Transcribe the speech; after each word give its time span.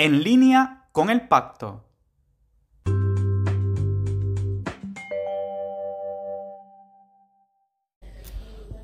En 0.00 0.22
línea 0.22 0.84
con 0.92 1.10
el 1.10 1.22
pacto. 1.22 1.82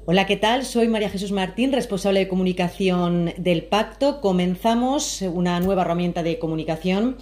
Hola, 0.06 0.26
¿qué 0.26 0.36
tal? 0.36 0.64
Soy 0.64 0.88
María 0.88 1.08
Jesús 1.08 1.30
Martín, 1.30 1.70
responsable 1.70 2.18
de 2.18 2.26
comunicación 2.26 3.32
del 3.36 3.62
Pacto. 3.62 4.20
Comenzamos 4.20 5.22
una 5.22 5.60
nueva 5.60 5.82
herramienta 5.82 6.24
de 6.24 6.40
comunicación. 6.40 7.16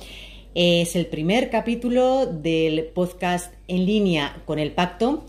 Es 0.54 0.96
el 0.96 1.04
primer 1.04 1.50
capítulo 1.50 2.24
del 2.24 2.84
podcast 2.95 3.52
en 3.68 3.84
línea 3.84 4.40
con 4.46 4.59
el 4.59 4.72
Pacto 4.72 5.27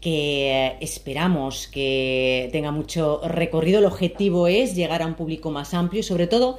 que 0.00 0.76
esperamos 0.80 1.66
que 1.66 2.48
tenga 2.52 2.70
mucho 2.70 3.22
recorrido. 3.26 3.80
El 3.80 3.86
objetivo 3.86 4.46
es 4.46 4.76
llegar 4.76 5.02
a 5.02 5.06
un 5.06 5.14
público 5.14 5.50
más 5.50 5.74
amplio 5.74 5.98
y 5.98 6.04
sobre 6.04 6.28
todo 6.28 6.58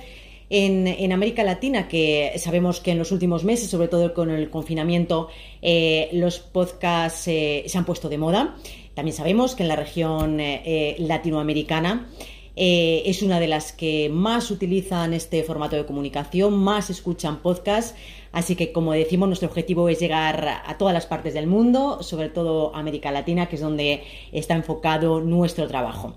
en, 0.50 1.12
América 1.12 1.44
Latina, 1.44 1.88
que 1.88 2.34
sabemos 2.38 2.80
que 2.80 2.92
en 2.92 3.00
los 3.00 3.12
últimos 3.12 3.44
meses, 3.44 3.70
sobre 3.70 3.88
todo 3.88 4.14
con 4.14 4.30
el 4.30 4.50
confinamiento, 4.50 5.30
eh, 5.62 6.10
los 6.14 6.40
podcasts 6.40 7.28
eh, 7.28 7.64
se 7.68 7.78
han 7.78 7.86
puesto 7.86 8.10
de 8.10 8.18
moda. 8.18 8.56
También 8.94 9.16
sabemos 9.16 9.56
que 9.56 9.64
en 9.64 9.70
la 9.70 9.76
región 9.76 10.40
eh, 10.40 10.96
latinoamericana 11.00 12.10
es 12.58 13.22
una 13.22 13.42
de 13.42 13.50
las 13.50 13.74
que 13.74 14.08
más 14.08 14.50
utilizan 14.50 15.14
este 15.14 15.44
formato 15.44 15.76
de 15.76 15.86
comunicación, 15.86 16.54
más 16.54 16.90
escuchan 16.90 17.42
podcasts. 17.42 17.96
Así 18.32 18.56
que, 18.56 18.72
como 18.72 18.94
decimos, 18.94 19.28
nuestro 19.28 19.50
objetivo 19.50 19.90
es 19.90 20.00
llegar 20.00 20.62
a 20.66 20.78
todas 20.78 20.94
las 20.94 21.06
partes 21.06 21.34
del 21.34 21.48
mundo, 21.48 22.02
sobre 22.02 22.30
todo 22.30 22.74
América 22.74 23.12
Latina, 23.12 23.48
que 23.48 23.58
es 23.58 23.62
donde 23.62 24.04
está 24.32 24.54
enfocado 24.54 25.20
nuestro 25.20 25.68
trabajo. 25.68 26.16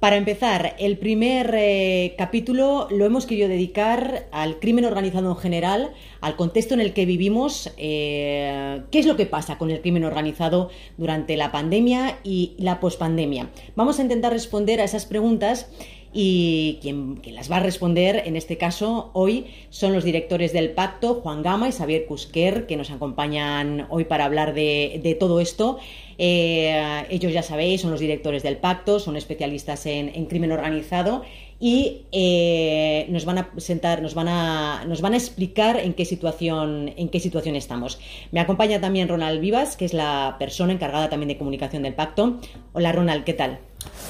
Para 0.00 0.16
empezar, 0.16 0.76
el 0.78 0.96
primer 0.96 1.54
eh, 1.54 2.14
capítulo 2.16 2.88
lo 2.90 3.04
hemos 3.04 3.26
querido 3.26 3.48
dedicar 3.48 4.28
al 4.32 4.58
crimen 4.58 4.86
organizado 4.86 5.28
en 5.28 5.36
general, 5.36 5.90
al 6.22 6.36
contexto 6.36 6.72
en 6.72 6.80
el 6.80 6.94
que 6.94 7.04
vivimos, 7.04 7.70
eh, 7.76 8.80
qué 8.90 8.98
es 8.98 9.04
lo 9.04 9.18
que 9.18 9.26
pasa 9.26 9.58
con 9.58 9.70
el 9.70 9.82
crimen 9.82 10.04
organizado 10.04 10.70
durante 10.96 11.36
la 11.36 11.52
pandemia 11.52 12.18
y 12.24 12.54
la 12.56 12.80
pospandemia. 12.80 13.50
Vamos 13.76 13.98
a 13.98 14.02
intentar 14.02 14.32
responder 14.32 14.80
a 14.80 14.84
esas 14.84 15.04
preguntas 15.04 15.68
y 16.12 16.78
quien, 16.82 17.20
las 17.32 17.50
va 17.50 17.58
a 17.58 17.60
responder 17.60 18.22
en 18.26 18.34
este 18.36 18.58
caso 18.58 19.10
hoy 19.12 19.46
son 19.70 19.92
los 19.92 20.02
directores 20.02 20.52
del 20.52 20.70
pacto, 20.70 21.20
Juan 21.22 21.42
Gama 21.42 21.68
y 21.68 21.72
Xavier 21.72 22.06
Cusquer, 22.06 22.66
que 22.66 22.76
nos 22.76 22.90
acompañan 22.90 23.86
hoy 23.90 24.04
para 24.04 24.24
hablar 24.24 24.52
de, 24.52 25.16
todo 25.20 25.40
esto. 25.40 25.78
Eh, 26.18 27.04
ellos 27.10 27.32
ya 27.32 27.42
sabéis, 27.42 27.82
son 27.82 27.92
los 27.92 28.00
directores 28.00 28.42
del 28.42 28.56
pacto, 28.56 28.98
son 28.98 29.16
especialistas 29.16 29.86
en, 29.86 30.26
crimen 30.26 30.50
organizado 30.52 31.22
y 31.60 32.06
eh, 32.10 33.06
nos 33.10 33.24
van 33.24 33.38
a 33.38 33.50
sentar, 33.58 34.02
nos 34.02 34.14
van 34.14 34.28
a, 34.28 34.84
nos 34.86 35.02
van 35.02 35.14
a 35.14 35.16
explicar 35.16 35.78
en 35.78 35.94
qué 35.94 36.04
situación, 36.04 36.92
en 36.96 37.08
qué 37.08 37.20
situación 37.20 37.54
estamos. 37.54 38.00
Me 38.32 38.40
acompaña 38.40 38.80
también 38.80 39.08
Ronald 39.08 39.40
Vivas, 39.40 39.76
que 39.76 39.84
es 39.84 39.94
la 39.94 40.36
persona 40.38 40.72
encargada 40.72 41.08
también 41.08 41.28
de 41.28 41.38
comunicación 41.38 41.84
del 41.84 41.94
pacto. 41.94 42.40
Hola 42.72 42.92
Ronald, 42.92 43.24
¿qué 43.24 43.34
tal? 43.34 43.60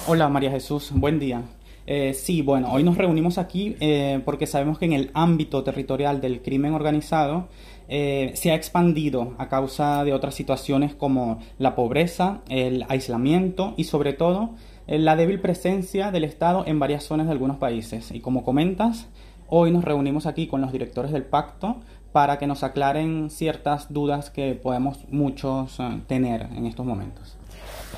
Hola 0.07 0.29
María 0.29 0.51
Jesús, 0.51 0.91
buen 0.93 1.19
día. 1.19 1.43
Eh, 1.87 2.15
sí, 2.15 2.43
bueno, 2.43 2.71
hoy 2.73 2.83
nos 2.83 2.97
reunimos 2.97 3.39
aquí 3.39 3.77
eh, 3.81 4.21
porque 4.25 4.47
sabemos 4.47 4.79
que 4.79 4.85
en 4.85 4.93
el 4.93 5.11
ámbito 5.15 5.65
territorial 5.65 6.21
del 6.21 6.43
crimen 6.43 6.75
organizado 6.75 7.49
eh, 7.89 8.33
se 8.35 8.53
ha 8.53 8.55
expandido 8.55 9.35
a 9.39 9.49
causa 9.49 10.05
de 10.05 10.13
otras 10.13 10.35
situaciones 10.35 10.95
como 10.95 11.41
la 11.59 11.75
pobreza, 11.75 12.43
el 12.49 12.85
aislamiento 12.89 13.75
y 13.77 13.85
sobre 13.85 14.13
todo 14.13 14.51
la 14.87 15.15
débil 15.15 15.41
presencia 15.41 16.11
del 16.11 16.25
Estado 16.25 16.65
en 16.67 16.81
varias 16.81 17.05
zonas 17.05 17.27
de 17.27 17.33
algunos 17.33 17.59
países. 17.59 18.11
Y 18.11 18.21
como 18.21 18.43
comentas, 18.43 19.07
hoy 19.47 19.71
nos 19.71 19.85
reunimos 19.85 20.27
aquí 20.27 20.49
con 20.49 20.61
los 20.61 20.73
directores 20.73 21.13
del 21.13 21.23
pacto 21.23 21.77
para 22.11 22.39
que 22.39 22.49
nos 22.49 22.65
aclaren 22.65 23.31
ciertas 23.31 23.93
dudas 23.93 24.31
que 24.31 24.55
podemos 24.55 24.99
muchos 25.09 25.79
tener 26.09 26.49
en 26.57 26.67
estos 26.67 26.85
momentos. 26.85 27.40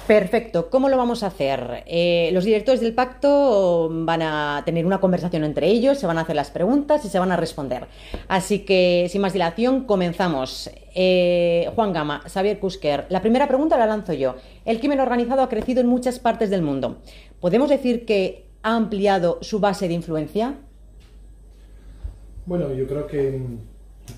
Perfecto. 0.07 0.69
¿Cómo 0.69 0.89
lo 0.89 0.97
vamos 0.97 1.23
a 1.23 1.29
hacer? 1.29 1.85
Eh, 1.87 2.31
los 2.33 2.45
directores 2.45 2.81
del 2.81 2.93
pacto 2.93 3.89
van 3.91 4.23
a 4.23 4.63
tener 4.65 4.85
una 4.85 5.01
conversación 5.01 5.45
entre 5.45 5.69
ellos, 5.69 5.99
se 5.99 6.07
van 6.07 6.19
a 6.19 6.23
hacer 6.23 6.35
las 6.35 6.51
preguntas 6.51 7.05
y 7.05 7.09
se 7.09 7.19
van 7.19 7.31
a 7.31 7.37
responder. 7.37 7.87
Así 8.27 8.61
que, 8.61 9.07
sin 9.11 9.21
más 9.21 9.33
dilación, 9.33 9.85
comenzamos. 9.85 10.71
Eh, 10.95 11.71
Juan 11.75 11.93
Gama, 11.93 12.23
Xavier 12.27 12.59
Kusker, 12.59 13.07
la 13.11 13.21
primera 13.21 13.47
pregunta 13.47 13.79
la 13.79 13.87
lanzo 13.87 14.13
yo. 14.13 14.35
El 14.65 14.81
crimen 14.81 15.01
organizado 15.01 15.43
ha 15.43 15.49
crecido 15.49 15.81
en 15.81 15.87
muchas 15.87 16.19
partes 16.19 16.51
del 16.51 16.63
mundo. 16.63 16.99
¿Podemos 17.41 17.71
decir 17.71 18.05
que 18.05 18.47
ha 18.63 18.75
ampliado 18.75 19.39
su 19.41 19.61
base 19.61 19.89
de 19.89 19.95
influencia? 19.95 20.57
Bueno, 22.45 22.73
yo 22.73 22.89
creo 22.89 23.07
que 23.07 23.41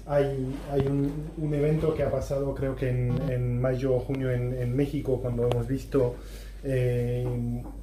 hay, 0.07 0.55
hay 0.71 0.87
un, 0.87 1.55
evento 1.55 1.95
que 1.95 2.03
ha 2.03 2.11
pasado 2.11 2.55
creo 2.55 2.77
que 2.77 2.89
en, 2.89 3.61
mayo 3.61 3.95
o 3.95 4.01
junio 4.01 4.31
en, 4.31 4.75
México 4.75 5.21
cuando 5.21 5.49
hemos 5.49 5.67
visto 5.67 6.17
eh, 6.63 7.27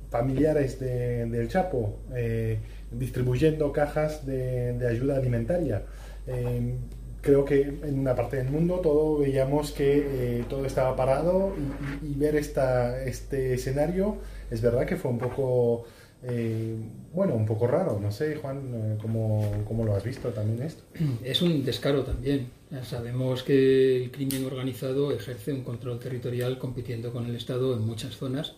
familiares 0.10 0.80
de, 0.80 1.26
del 1.26 1.48
Chapo 1.48 2.00
eh, 2.14 2.60
distribuyendo 2.92 3.72
cajas 3.72 4.26
de, 4.26 4.86
ayuda 4.88 5.18
alimentaria. 5.18 5.84
Eh, 6.28 6.76
creo 7.22 7.46
que 7.46 7.62
en 7.62 8.00
una 8.00 8.16
parte 8.16 8.38
del 8.38 8.50
mundo 8.50 8.80
todo 8.80 9.20
veíamos 9.20 9.72
que 9.72 10.44
todo 10.50 10.66
estaba 10.66 10.96
parado 10.96 11.54
y, 12.02 12.06
y, 12.08 12.12
y 12.12 12.16
ver 12.16 12.36
esta, 12.36 13.04
este 13.04 13.54
escenario 13.54 14.18
es 14.50 14.62
verdad 14.62 14.86
que 14.86 14.96
fue 14.98 15.12
un 15.12 15.20
poco 15.20 15.86
eh, 16.24 16.76
bueno, 17.14 17.34
un 17.34 17.46
poco 17.46 17.66
raro, 17.68 18.00
no 18.00 18.12
sé, 18.12 18.36
Juan, 18.36 18.72
eh, 18.74 18.98
¿cómo, 19.02 19.86
lo 19.86 19.96
has 19.96 20.04
visto 20.04 20.30
también 20.30 20.62
esto? 20.62 20.84
Es 21.24 21.42
un 21.42 21.66
descaro 21.66 22.04
también. 22.04 22.50
sabemos 22.84 23.44
que 23.44 24.04
el 24.04 24.12
crimen 24.12 24.46
organizado 24.46 25.12
ejerce 25.12 25.52
un 25.52 25.64
control 25.64 26.00
territorial 26.00 26.60
compitiendo 26.60 27.12
con 27.12 27.26
el 27.26 27.36
Estado 27.36 27.74
en 27.76 27.86
muchas 27.86 28.16
zonas 28.16 28.56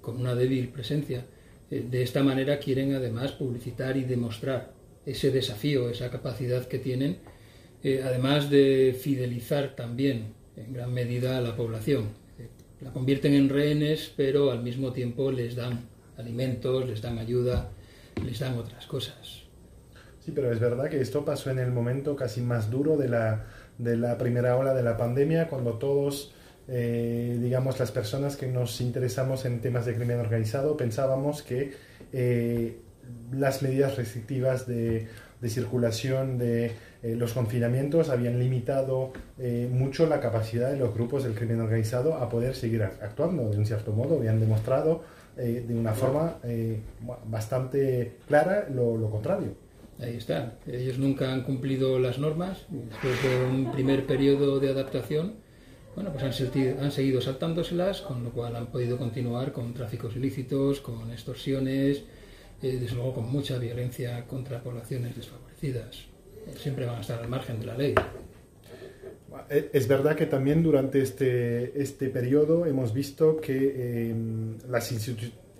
con 0.00 0.20
una 0.20 0.34
débil 0.34 0.68
presencia. 0.68 1.24
Eh, 1.70 1.86
de 1.88 2.02
esta 2.02 2.22
manera 2.22 2.58
quieren 2.58 2.94
además 2.94 3.32
publicitar 3.32 3.96
y 3.96 4.04
demostrar 4.04 4.72
ese 5.06 5.30
desafío, 5.30 5.88
esa 5.88 6.10
capacidad 6.10 6.66
que 6.66 6.78
tienen, 6.78 7.18
además 8.02 8.48
de 8.48 8.96
fidelizar 8.98 9.76
también 9.76 10.32
en 10.56 10.72
gran 10.72 10.94
medida 10.94 11.36
a 11.36 11.42
la 11.42 11.54
población. 11.54 12.08
la 12.80 12.90
convierten 12.90 13.34
en 13.34 13.50
rehenes, 13.50 14.10
pero 14.16 14.50
al 14.50 14.62
mismo 14.62 14.94
tiempo 14.94 15.30
les 15.30 15.54
dan 15.54 15.93
alimentos, 16.16 16.86
les 16.88 17.02
dan 17.02 17.18
ayuda, 17.18 17.70
les 18.24 18.38
dan 18.38 18.58
otras 18.58 18.86
cosas. 18.86 19.44
Sí, 20.24 20.32
pero 20.34 20.50
es 20.50 20.58
verdad 20.58 20.88
que 20.88 21.00
esto 21.00 21.24
pasó 21.24 21.50
en 21.50 21.58
el 21.58 21.70
momento 21.70 22.16
casi 22.16 22.40
más 22.40 22.70
duro 22.70 22.96
de 22.96 23.08
la, 23.08 23.44
de 23.76 23.96
la 23.96 24.16
primera 24.16 24.56
ola 24.56 24.72
de 24.72 24.82
la 24.82 24.96
pandemia, 24.96 25.48
cuando 25.48 25.74
todos, 25.74 26.32
eh, 26.66 27.38
digamos, 27.42 27.78
las 27.78 27.90
personas 27.90 28.36
que 28.36 28.46
nos 28.46 28.80
interesamos 28.80 29.44
en 29.44 29.60
temas 29.60 29.84
de 29.84 29.94
crimen 29.94 30.20
organizado, 30.20 30.78
pensábamos 30.78 31.42
que 31.42 31.74
eh, 32.14 32.78
las 33.32 33.60
medidas 33.60 33.96
restrictivas 33.96 34.66
de, 34.66 35.08
de 35.42 35.48
circulación 35.50 36.38
de 36.38 36.72
eh, 37.02 37.16
los 37.16 37.34
confinamientos 37.34 38.08
habían 38.08 38.38
limitado 38.38 39.12
mucho 39.70 40.06
la 40.06 40.20
capacidad 40.20 40.70
de 40.70 40.78
los 40.78 40.94
grupos 40.94 41.24
del 41.24 41.34
crimen 41.34 41.60
organizado 41.60 42.14
a 42.14 42.30
poder 42.30 42.54
seguir 42.54 42.82
actuando. 42.82 43.50
De 43.50 43.58
un 43.58 43.66
cierto 43.66 43.92
modo, 43.92 44.16
habían 44.16 44.40
demostrado 44.40 45.02
eh, 45.36 45.64
de 45.66 45.74
una 45.74 45.92
forma 45.92 46.38
eh, 46.44 46.80
bastante 47.26 48.18
clara 48.26 48.68
lo, 48.68 49.10
contrario. 49.10 49.54
Ahí 50.00 50.16
está. 50.16 50.54
Ellos 50.66 50.98
nunca 50.98 51.32
han 51.32 51.42
cumplido 51.42 51.98
las 51.98 52.18
normas. 52.18 52.66
Después 52.68 53.22
de 53.22 53.46
un 53.46 53.72
primer 53.72 54.06
periodo 54.06 54.60
de 54.60 54.70
adaptación, 54.70 55.34
bueno, 55.94 56.12
pues 56.12 56.24
han, 56.24 56.82
han 56.82 56.92
seguido 56.92 57.20
saltándoselas, 57.20 58.00
con 58.00 58.24
lo 58.24 58.30
cual 58.30 58.56
han 58.56 58.66
podido 58.66 58.98
continuar 58.98 59.52
con 59.52 59.72
tráficos 59.74 60.16
ilícitos, 60.16 60.80
con 60.80 61.10
extorsiones, 61.12 62.04
eh, 62.62 62.78
desde 62.80 62.96
luego 62.96 63.14
con 63.14 63.30
mucha 63.30 63.58
violencia 63.58 64.26
contra 64.26 64.62
poblaciones 64.62 65.14
desfavorecidas. 65.16 66.06
Siempre 66.56 66.86
van 66.86 66.96
a 66.96 67.00
estar 67.00 67.20
al 67.20 67.28
margen 67.28 67.60
de 67.60 67.66
la 67.66 67.76
ley. 67.76 67.94
Eh, 69.48 69.70
es 69.72 69.88
verdad 69.88 70.16
que 70.16 70.26
también 70.26 70.62
durante 70.62 71.00
este, 71.00 71.80
este 71.80 72.08
periodo 72.08 72.66
hemos 72.66 72.92
visto 72.92 73.40
que 73.40 74.10
em, 74.10 74.58
las, 74.68 74.92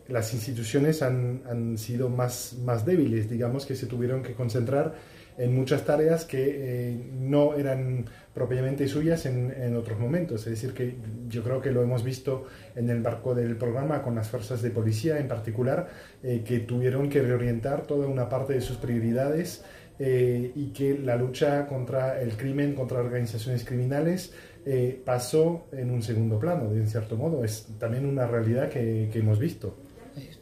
las, 0.09 0.35
instituciones 0.35 1.03
han, 1.03 1.43
han, 1.49 1.79
sido 1.79 2.09
más, 2.09 2.57
más 2.65 2.85
débiles, 2.85 3.29
digamos 3.29 3.67
que 3.67 3.77
se 3.77 3.87
tuvieron 3.87 4.23
que 4.23 4.35
concentrar 4.35 4.95
en 5.37 5.55
muchas 5.55 5.85
tareas 5.85 6.25
que 6.25 6.45
eh, 6.47 7.11
no 7.13 7.55
eran 7.55 8.05
propiamente 8.33 8.87
suyas 8.87 9.27
en, 9.27 9.53
en, 9.57 9.77
otros 9.77 9.99
momentos. 9.99 10.47
Es 10.47 10.51
decir, 10.51 10.73
que 10.73 10.97
yo 11.29 11.43
creo 11.43 11.61
que 11.61 11.71
lo 11.71 11.83
hemos 11.83 12.05
visto 12.05 12.47
en 12.77 12.89
el 12.91 13.01
marco 13.01 13.35
del 13.35 13.57
programa 13.57 14.03
con 14.03 14.15
las 14.15 14.29
fuerzas 14.29 14.63
de 14.63 14.71
policía 14.71 15.19
en 15.19 15.29
particular, 15.29 15.89
eh, 16.23 16.43
que 16.47 16.61
tuvieron 16.61 17.09
que 17.09 17.23
reorientar 17.23 17.83
toda 17.83 18.07
una 18.07 18.29
parte 18.29 18.55
de 18.55 18.61
sus 18.61 18.77
prioridades 18.77 19.65
eh, 19.99 20.53
y 20.55 20.67
que 20.69 20.99
la 20.99 21.17
lucha 21.17 21.67
contra 21.67 22.21
el 22.21 22.37
crimen, 22.37 22.75
contra 22.75 23.01
organizaciones 23.01 23.65
criminales, 23.65 24.33
eh, 24.67 25.01
pasó 25.05 25.67
en 25.73 25.91
un 25.91 26.03
segundo 26.03 26.39
plano, 26.39 26.71
de 26.71 26.81
un 26.81 26.89
cierto 26.89 27.17
modo. 27.17 27.45
Es 27.45 27.67
también 27.79 28.07
una 28.07 28.27
realidad 28.27 28.71
que, 28.71 29.11
hemos 29.15 29.39
visto. 29.39 29.77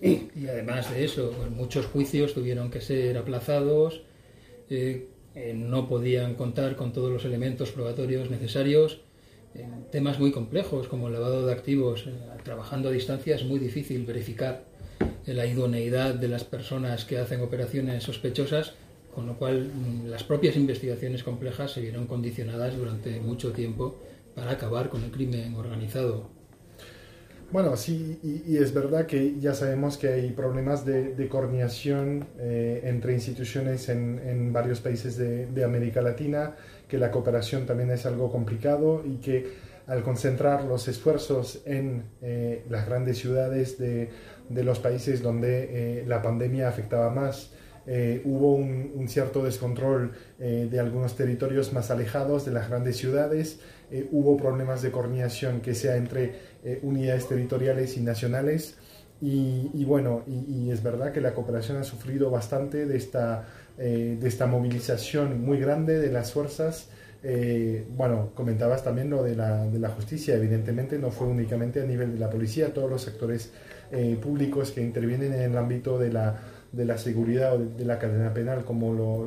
Y 0.01 0.47
además 0.49 0.91
de 0.93 1.05
eso, 1.05 1.33
muchos 1.57 1.87
juicios 1.87 2.35
tuvieron 2.35 2.71
que 2.71 2.81
ser 2.81 3.17
aplazados. 3.17 4.03
Eh, 4.71 5.09
eh, 5.35 5.55
no 5.55 5.89
podían 5.89 6.35
contar 6.35 6.77
con 6.77 6.93
todos 6.93 7.11
los 7.11 7.25
elementos 7.25 7.71
probatorios 7.71 8.31
necesarios. 8.31 9.01
En 9.55 9.85
temas 9.91 10.19
muy 10.19 10.31
complejos 10.31 10.89
como 10.89 11.09
el 11.09 11.15
lavado 11.15 11.47
de 11.47 11.53
activos, 11.53 12.07
eh, 12.07 12.13
trabajando 12.45 12.89
a 12.89 12.93
distancia 12.93 13.35
es 13.35 13.45
muy 13.45 13.59
difícil 13.59 14.05
verificar 14.05 14.65
la 15.27 15.47
idoneidad 15.47 16.15
de 16.15 16.29
las 16.29 16.45
personas 16.45 17.05
que 17.05 17.19
hacen 17.19 17.41
operaciones 17.41 18.03
sospechosas, 18.03 18.75
con 19.15 19.27
lo 19.27 19.37
cual 19.37 19.71
mm, 19.75 20.07
las 20.09 20.25
propias 20.25 20.57
investigaciones 20.57 21.23
complejas 21.23 21.73
se 21.73 21.81
vieron 21.81 22.07
condicionadas 22.07 22.77
durante 22.77 23.21
mucho 23.21 23.53
tiempo 23.53 23.99
para 24.35 24.53
acabar 24.53 24.89
con 24.89 25.03
el 25.05 25.11
crimen 25.11 25.55
organizado. 25.55 26.31
Bueno, 27.53 27.77
sí, 27.77 28.19
y, 28.23 28.57
es 28.57 28.73
verdad 28.73 29.05
que 29.05 29.39
ya 29.39 29.53
sabemos 29.53 29.99
que 29.99 30.09
hay 30.09 30.31
problemas 30.31 30.87
de, 30.87 31.29
coordinación 31.29 32.27
eh, 32.39 32.81
entre 32.85 33.13
instituciones 33.13 33.91
en, 33.91 34.55
varios 34.55 34.81
países 34.81 35.19
de, 35.19 35.63
América 35.63 36.01
Latina, 36.01 36.55
que 36.89 36.97
la 36.97 37.11
cooperación 37.11 37.67
también 37.67 37.91
es 37.91 38.07
algo 38.07 38.33
complicado 38.33 39.03
y 39.05 39.17
que 39.17 39.53
al 39.87 40.03
concentrar 40.03 40.65
los 40.65 40.89
esfuerzos 40.89 41.61
en 41.67 42.05
eh, 42.23 42.65
las 42.71 42.87
grandes 42.87 43.19
ciudades 43.19 43.77
de, 43.77 44.09
los 44.49 44.79
países 44.79 45.21
donde 45.21 46.01
eh, 46.01 46.05
la 46.07 46.23
pandemia 46.23 46.69
afectaba 46.69 47.11
más, 47.11 47.51
hubo 48.25 48.55
un, 48.55 49.09
cierto 49.09 49.43
descontrol 49.43 50.13
de 50.39 50.81
algunos 50.81 51.17
territorios 51.17 51.73
más 51.73 51.91
alejados 51.91 52.45
de 52.45 52.53
las 52.53 52.69
grandes 52.69 52.97
ciudades, 52.97 53.59
hubo 54.11 54.37
problemas 54.37 54.83
de 54.83 54.91
coordinación 54.91 55.61
que 55.61 55.75
sea 55.75 55.97
entre 55.97 56.33
eh, 56.65 56.79
unidades 56.83 57.27
territoriales 57.27 57.97
y 57.97 58.01
nacionales. 58.01 58.77
Y, 59.21 59.85
bueno, 59.85 60.25
y, 60.27 60.71
es 60.71 60.83
verdad 60.83 61.13
que 61.13 61.21
la 61.21 61.33
cooperación 61.33 61.77
ha 61.77 61.85
sufrido 61.85 62.29
bastante 62.29 62.87
de 62.87 62.97
esta, 62.97 63.47
eh, 63.79 64.17
de 64.21 64.29
esta 64.29 64.47
movilización 64.47 65.45
muy 65.45 65.61
grande 65.61 66.01
de 66.01 66.11
las 66.11 66.33
fuerzas. 66.33 66.89
Eh, 67.23 67.87
bueno, 67.97 68.31
comentabas 68.35 68.83
también 68.83 69.11
lo 69.11 69.23
de 69.23 69.37
la, 69.37 69.65
de 69.67 69.79
la, 69.79 69.91
justicia, 69.91 70.35
evidentemente 70.35 70.99
no 70.99 71.13
fue 71.13 71.29
únicamente 71.29 71.81
a 71.81 71.85
nivel 71.85 72.15
de 72.15 72.19
la 72.19 72.31
policía, 72.31 72.75
todos 72.75 72.91
los 72.91 73.07
actores 73.07 73.53
públicos 74.23 74.73
que 74.73 74.81
intervienen 74.81 75.35
en 75.35 75.43
el 75.43 75.59
ámbito 75.59 75.99
de 75.99 76.11
la, 76.11 76.41
de 76.73 76.85
la 76.85 76.99
seguridad 76.99 77.55
o 77.55 77.59
de, 77.59 77.85
la 77.85 77.99
cadena 77.99 78.33
penal, 78.33 78.65
como 78.65 78.93
lo, 78.95 79.27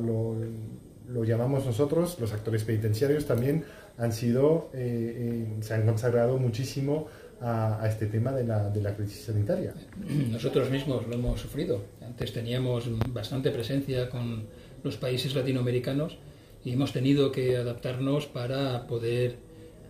lo, 1.08 1.24
llamamos 1.24 1.64
nosotros, 1.64 2.18
los 2.20 2.32
actores 2.32 2.64
penitenciarios 2.64 3.26
también 3.26 3.64
han 3.98 4.12
sido, 4.12 4.70
se 4.72 5.74
han 5.74 5.86
consagrado 5.86 6.38
muchísimo 6.38 7.06
a, 7.40 7.86
este 7.88 8.06
tema 8.06 8.32
de 8.32 8.44
la, 8.44 8.70
de 8.70 8.82
la, 8.82 8.94
crisis 8.94 9.24
sanitaria. 9.24 9.74
Nosotros 10.30 10.70
mismos 10.70 11.06
lo 11.06 11.14
hemos 11.14 11.40
sufrido. 11.40 11.82
Antes 12.00 12.32
teníamos 12.32 12.88
bastante 13.12 13.50
presencia 13.50 14.08
con 14.08 14.46
los 14.82 14.96
países 14.96 15.34
latinoamericanos 15.34 16.18
y 16.64 16.72
hemos 16.72 16.92
tenido 16.92 17.30
que 17.30 17.56
adaptarnos 17.56 18.26
para 18.26 18.86
poder 18.86 19.36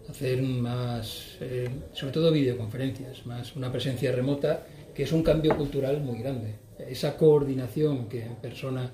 hacer 0.08 0.42
más, 0.42 1.36
eh, 1.40 1.68
sobre 1.92 2.12
todo 2.12 2.30
videoconferencias, 2.30 3.26
más 3.26 3.56
una 3.56 3.72
presencia 3.72 4.12
remota, 4.12 4.66
que 4.94 5.02
es 5.02 5.12
un 5.12 5.22
cambio 5.22 5.56
cultural 5.56 6.00
muy 6.00 6.18
grande. 6.18 6.54
Esa 6.78 7.16
coordinación 7.16 8.08
que 8.08 8.24
en 8.24 8.36
persona 8.36 8.92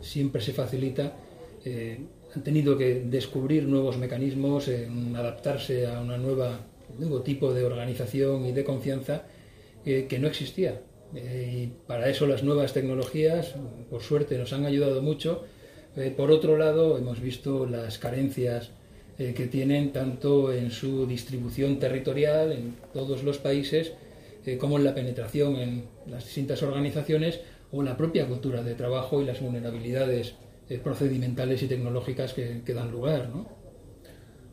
siempre 0.00 0.40
se 0.40 0.52
facilita, 0.52 1.16
eh, 1.64 1.98
han 2.34 2.42
tenido 2.42 2.76
que 2.76 3.02
descubrir 3.06 3.64
nuevos 3.64 3.98
mecanismos, 3.98 4.70
adaptarse 5.14 5.86
a 5.86 6.00
una 6.00 6.16
nueva 6.16 6.60
nuevo 6.98 7.22
tipo 7.22 7.52
de 7.52 7.64
organización 7.64 8.46
y 8.46 8.52
de 8.52 8.64
confianza 8.64 9.22
eh, 9.84 10.06
que 10.08 10.18
no 10.18 10.28
existía. 10.28 10.80
Eh, 11.14 11.64
y 11.64 11.86
para 11.86 12.08
eso 12.08 12.26
las 12.26 12.42
nuevas 12.42 12.72
tecnologías, 12.72 13.54
por 13.90 14.02
suerte, 14.02 14.38
nos 14.38 14.52
han 14.52 14.64
ayudado 14.64 15.02
mucho. 15.02 15.44
Eh, 15.96 16.12
por 16.16 16.30
otro 16.30 16.56
lado, 16.56 16.98
hemos 16.98 17.20
visto 17.20 17.66
las 17.66 17.98
carencias 17.98 18.70
que 19.18 19.46
tienen 19.46 19.92
tanto 19.92 20.52
en 20.52 20.72
su 20.72 21.06
distribución 21.06 21.78
territorial 21.78 22.50
en 22.50 22.74
todos 22.92 23.22
los 23.22 23.38
países, 23.38 23.92
como 24.58 24.78
en 24.78 24.84
la 24.84 24.94
penetración 24.94 25.56
en 25.56 25.84
las 26.06 26.24
distintas 26.24 26.62
organizaciones 26.62 27.40
o 27.70 27.82
la 27.82 27.96
propia 27.96 28.26
cultura 28.26 28.62
de 28.62 28.74
trabajo 28.74 29.22
y 29.22 29.24
las 29.24 29.40
vulnerabilidades 29.40 30.34
procedimentales 30.82 31.62
y 31.62 31.66
tecnológicas 31.68 32.32
que, 32.32 32.62
que 32.64 32.74
dan 32.74 32.90
lugar. 32.90 33.28
¿no? 33.28 33.62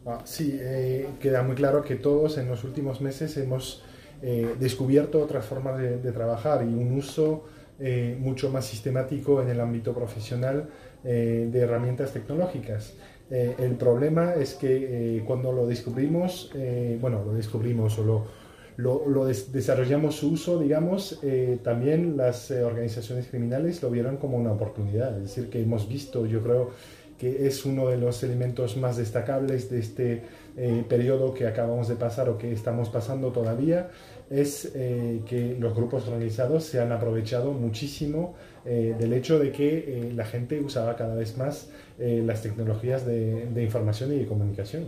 Ah, 0.05 0.21
sí, 0.23 0.57
eh, 0.59 1.07
queda 1.19 1.43
muy 1.43 1.55
claro 1.55 1.83
que 1.83 1.95
todos 1.95 2.37
en 2.37 2.47
los 2.47 2.63
últimos 2.63 3.01
meses 3.01 3.35
hemos 3.37 3.83
eh, 4.21 4.55
descubierto 4.59 5.21
otras 5.21 5.45
formas 5.45 5.77
de, 5.77 6.11
trabajar 6.11 6.63
y 6.63 6.73
un 6.73 6.93
uso 6.93 7.45
eh, 7.79 8.17
mucho 8.19 8.49
más 8.49 8.65
sistemático 8.65 9.41
en 9.41 9.49
el 9.49 9.59
ámbito 9.59 9.93
profesional 9.93 10.69
de 11.01 11.57
herramientas 11.57 12.11
tecnológicas. 12.11 12.93
el 13.29 13.75
problema 13.75 14.33
es 14.33 14.53
que 14.53 15.23
cuando 15.25 15.53
lo 15.53 15.65
descubrimos, 15.65 16.51
bueno, 16.99 17.23
lo 17.23 17.33
descubrimos 17.33 17.97
o 17.99 18.03
lo, 18.03 18.25
desarrollamos 19.51 20.15
su 20.15 20.31
uso, 20.31 20.59
digamos, 20.59 21.19
también 21.63 22.15
las 22.17 22.51
organizaciones 22.51 23.27
criminales 23.27 23.81
lo 23.81 23.89
vieron 23.89 24.17
como 24.17 24.37
una 24.37 24.51
oportunidad. 24.51 25.15
Es 25.17 25.23
decir, 25.23 25.49
que 25.49 25.61
hemos 25.61 25.87
visto, 25.89 26.25
yo 26.25 26.41
creo, 26.41 26.71
que 27.19 27.45
es 27.47 27.65
uno 27.65 27.89
de 27.89 27.97
los 27.97 28.23
elementos 28.23 28.77
más 28.77 28.95
destacables 28.95 29.69
de 29.69 29.79
este 29.79 30.23
eh, 30.55 30.85
periodo 30.87 31.33
que 31.33 31.45
acabamos 31.45 31.89
de 31.89 31.95
pasar 31.95 32.29
o 32.29 32.37
que 32.37 32.51
estamos 32.53 32.89
pasando 32.89 33.31
todavía, 33.31 33.89
es 34.29 34.71
eh, 34.73 35.21
que 35.27 35.57
los 35.59 35.75
grupos 35.75 36.07
organizados 36.07 36.63
se 36.63 36.79
han 36.79 36.93
aprovechado 36.93 37.51
muchísimo 37.51 38.35
eh, 38.69 38.95
del 38.99 39.13
hecho 39.13 39.39
de 39.39 39.51
que 39.51 40.11
la 40.15 40.25
gente 40.25 40.59
usaba 40.61 40.95
cada 40.95 41.15
vez 41.15 41.37
más 41.37 41.69
las 41.97 42.41
tecnologías 42.43 43.05
de, 43.05 43.47
de, 43.47 43.63
información 43.63 44.13
y 44.13 44.19
de 44.19 44.25
comunicación. 44.25 44.85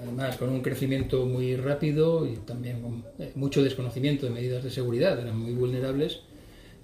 Además, 0.00 0.36
con 0.36 0.48
un 0.50 0.62
crecimiento 0.62 1.26
muy 1.26 1.56
rápido 1.56 2.24
y 2.24 2.36
también 2.36 2.80
con 2.80 3.04
mucho 3.34 3.64
desconocimiento 3.64 4.26
de 4.26 4.32
medidas 4.32 4.62
de 4.62 4.70
seguridad, 4.70 5.18
eran 5.18 5.36
muy 5.36 5.54
vulnerables. 5.54 6.20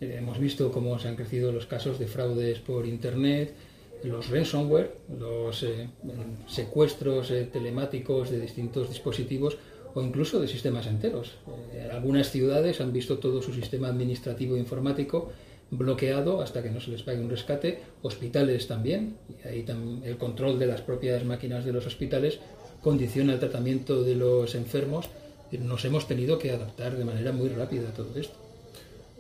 hemos 0.01 0.41
visto 0.41 0.73
cómo 0.73 0.99
se 0.99 1.07
han 1.07 1.15
crecido 1.15 1.53
los 1.53 1.67
casos 1.67 2.01
de 2.01 2.09
fraudes 2.09 2.59
por 2.59 2.87
Internet, 2.87 3.55
los 4.05 4.31
ransomware, 4.31 4.97
los 5.19 5.63
eh, 5.63 5.89
secuestros 6.47 7.31
eh, 7.31 7.49
telemáticos 7.53 8.31
de 8.31 8.41
distintos 8.41 8.89
dispositivos 8.89 9.59
o 9.95 10.03
incluso 10.03 10.41
de 10.41 10.49
sistemas 10.49 10.87
enteros. 10.87 11.37
Eh, 11.73 11.89
algunas 11.91 12.31
ciudades 12.31 12.81
han 12.81 12.93
visto 12.93 13.19
todo 13.19 13.43
su 13.43 13.53
sistema 13.53 13.89
administrativo 13.89 14.57
e 14.57 14.61
informático 14.61 15.33
bloqueado 15.71 16.41
hasta 16.41 16.63
que 16.63 16.71
no 16.71 16.81
se 16.81 16.91
les 16.91 17.03
pague 17.03 17.21
un 17.21 17.31
rescate, 17.31 17.81
hospitales 18.03 18.67
también, 18.67 19.17
y 19.29 19.49
ahí 19.49 19.67
el 20.05 20.17
control 20.17 20.59
de 20.59 20.67
las 20.67 20.81
propias 20.81 21.25
máquinas 21.25 21.65
de 21.65 21.73
los 21.73 21.87
hospitales 21.87 22.39
condiciona 22.83 23.35
el 23.35 23.41
tratamiento 23.41 24.03
de 24.03 24.15
los 24.15 24.55
enfermos. 24.55 25.09
Nos 25.53 25.85
hemos 25.85 26.07
tenido 26.07 26.39
que 26.39 26.53
adaptar 26.53 26.97
de 26.97 27.05
manera 27.05 27.33
muy 27.33 27.49
rápida 27.49 27.89
a 27.89 27.93
todo 27.93 28.19
esto. 28.19 28.35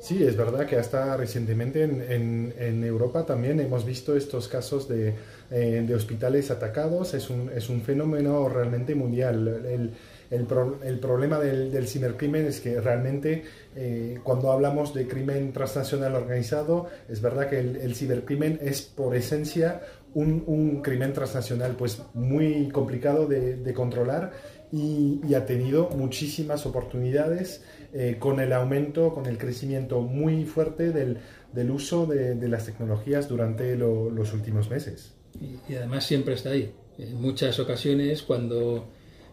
Sí, 0.01 0.23
es 0.23 0.37
verdad 0.37 0.65
que 0.67 0.77
hasta 0.77 1.17
recientemente 1.17 1.83
en, 1.83 2.85
Europa 2.85 3.27
también 3.27 3.59
hemos 3.59 3.85
visto 3.85 4.17
estos 4.17 4.47
casos 4.47 4.89
de, 4.89 5.15
eh, 5.51 5.85
de 5.87 5.95
hospitales 5.95 6.53
atacados. 6.53 7.15
Es 7.15 7.31
un, 7.31 7.51
es 7.55 7.69
un, 7.69 7.83
fenómeno 7.83 8.49
realmente 8.49 8.95
mundial. 8.95 9.91
El, 10.31 10.47
el 10.85 10.99
problema 10.99 11.39
del, 11.39 11.71
del, 11.71 11.87
cibercrimen 11.87 12.47
es 12.47 12.61
que 12.61 12.81
realmente 12.81 13.45
eh, 13.75 14.19
cuando 14.23 14.53
hablamos 14.53 14.93
de 14.95 15.07
crimen 15.07 15.53
transnacional 15.53 16.15
organizado, 16.15 16.89
es 17.09 17.21
verdad 17.21 17.49
que 17.49 17.59
el, 17.59 17.95
cibercrimen 17.95 18.59
es 18.63 18.83
por 18.83 19.17
esencia 19.17 19.81
un, 20.15 20.45
un, 20.47 20.83
crimen 20.83 21.13
transnacional 21.13 21.77
pues 21.77 22.03
muy 22.15 22.69
complicado 22.69 23.27
de, 23.27 23.57
de 23.57 23.75
controlar 23.75 24.33
y, 24.73 25.21
y 25.27 25.35
ha 25.35 25.47
tenido 25.47 25.89
muchísimas 25.91 26.67
oportunidades 26.67 27.63
eh, 27.93 28.17
con 28.19 28.39
el 28.41 28.53
aumento, 28.53 29.15
con 29.15 29.27
el 29.27 29.39
crecimiento 29.39 30.03
muy 30.03 30.45
fuerte 30.45 30.93
del, 30.93 31.19
del 31.53 31.71
uso 31.71 32.05
de, 32.05 32.35
de, 32.35 32.49
las 32.49 32.67
tecnologías 32.67 33.29
durante 33.29 33.77
los 33.77 34.35
últimos 34.35 34.69
meses. 34.69 35.15
Y, 35.41 35.75
además 35.75 36.05
siempre 36.05 36.35
está 36.35 36.51
ahí. 36.51 36.73
En 36.99 37.21
muchas 37.21 37.59
ocasiones 37.59 38.23
cuando 38.23 38.89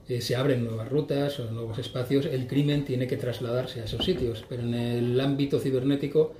eh, 0.08 0.22
se 0.22 0.36
abren 0.36 0.64
nuevas 0.64 0.90
rutas 0.90 1.40
o 1.40 1.50
nuevos 1.52 1.80
espacios, 1.80 2.26
el 2.26 2.48
crimen 2.48 2.86
tiene 2.86 3.08
que 3.08 3.18
trasladarse 3.18 3.82
a 3.82 3.86
esos 3.86 4.06
sitios, 4.06 4.46
pero 4.48 4.62
en 4.64 4.74
el 4.74 5.20
ámbito 5.20 5.60
cibernético 5.60 6.34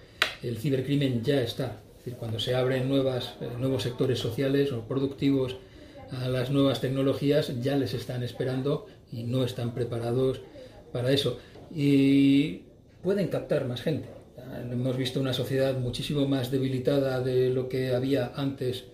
el 0.44 0.58
cibercrimen 0.58 1.24
ya 1.24 1.42
está. 1.42 1.82
Es 1.92 2.06
decir, 2.06 2.16
cuando 2.16 2.40
se 2.40 2.56
abren 2.56 2.84
eh, 2.84 3.22
nuevos 3.60 3.84
sectores 3.84 4.20
sociales 4.20 4.72
o 4.72 4.82
productivos 4.82 5.58
a 6.12 6.30
las 6.30 6.52
nuevas 6.52 6.82
tecnologías, 6.82 7.52
ya 7.62 7.76
les 7.76 7.94
están 7.96 8.22
esperando 8.22 8.86
y 9.12 9.24
no 9.24 9.44
están 9.44 9.74
preparados 9.74 10.42
para 10.92 11.12
eso 11.12 11.40
y 11.74 12.62
pueden 13.02 13.28
captar 13.28 13.66
más 13.66 13.82
gente. 13.82 14.10
Hemos 14.72 14.98
visto 14.98 15.20
una 15.20 15.34
sociedad 15.34 15.78
muchísimo 15.78 16.28
más 16.28 16.52
debilitada 16.52 17.22
de 17.22 17.50
lo 17.50 17.68
que 17.68 17.94
había 17.94 18.32
antes 18.36 18.86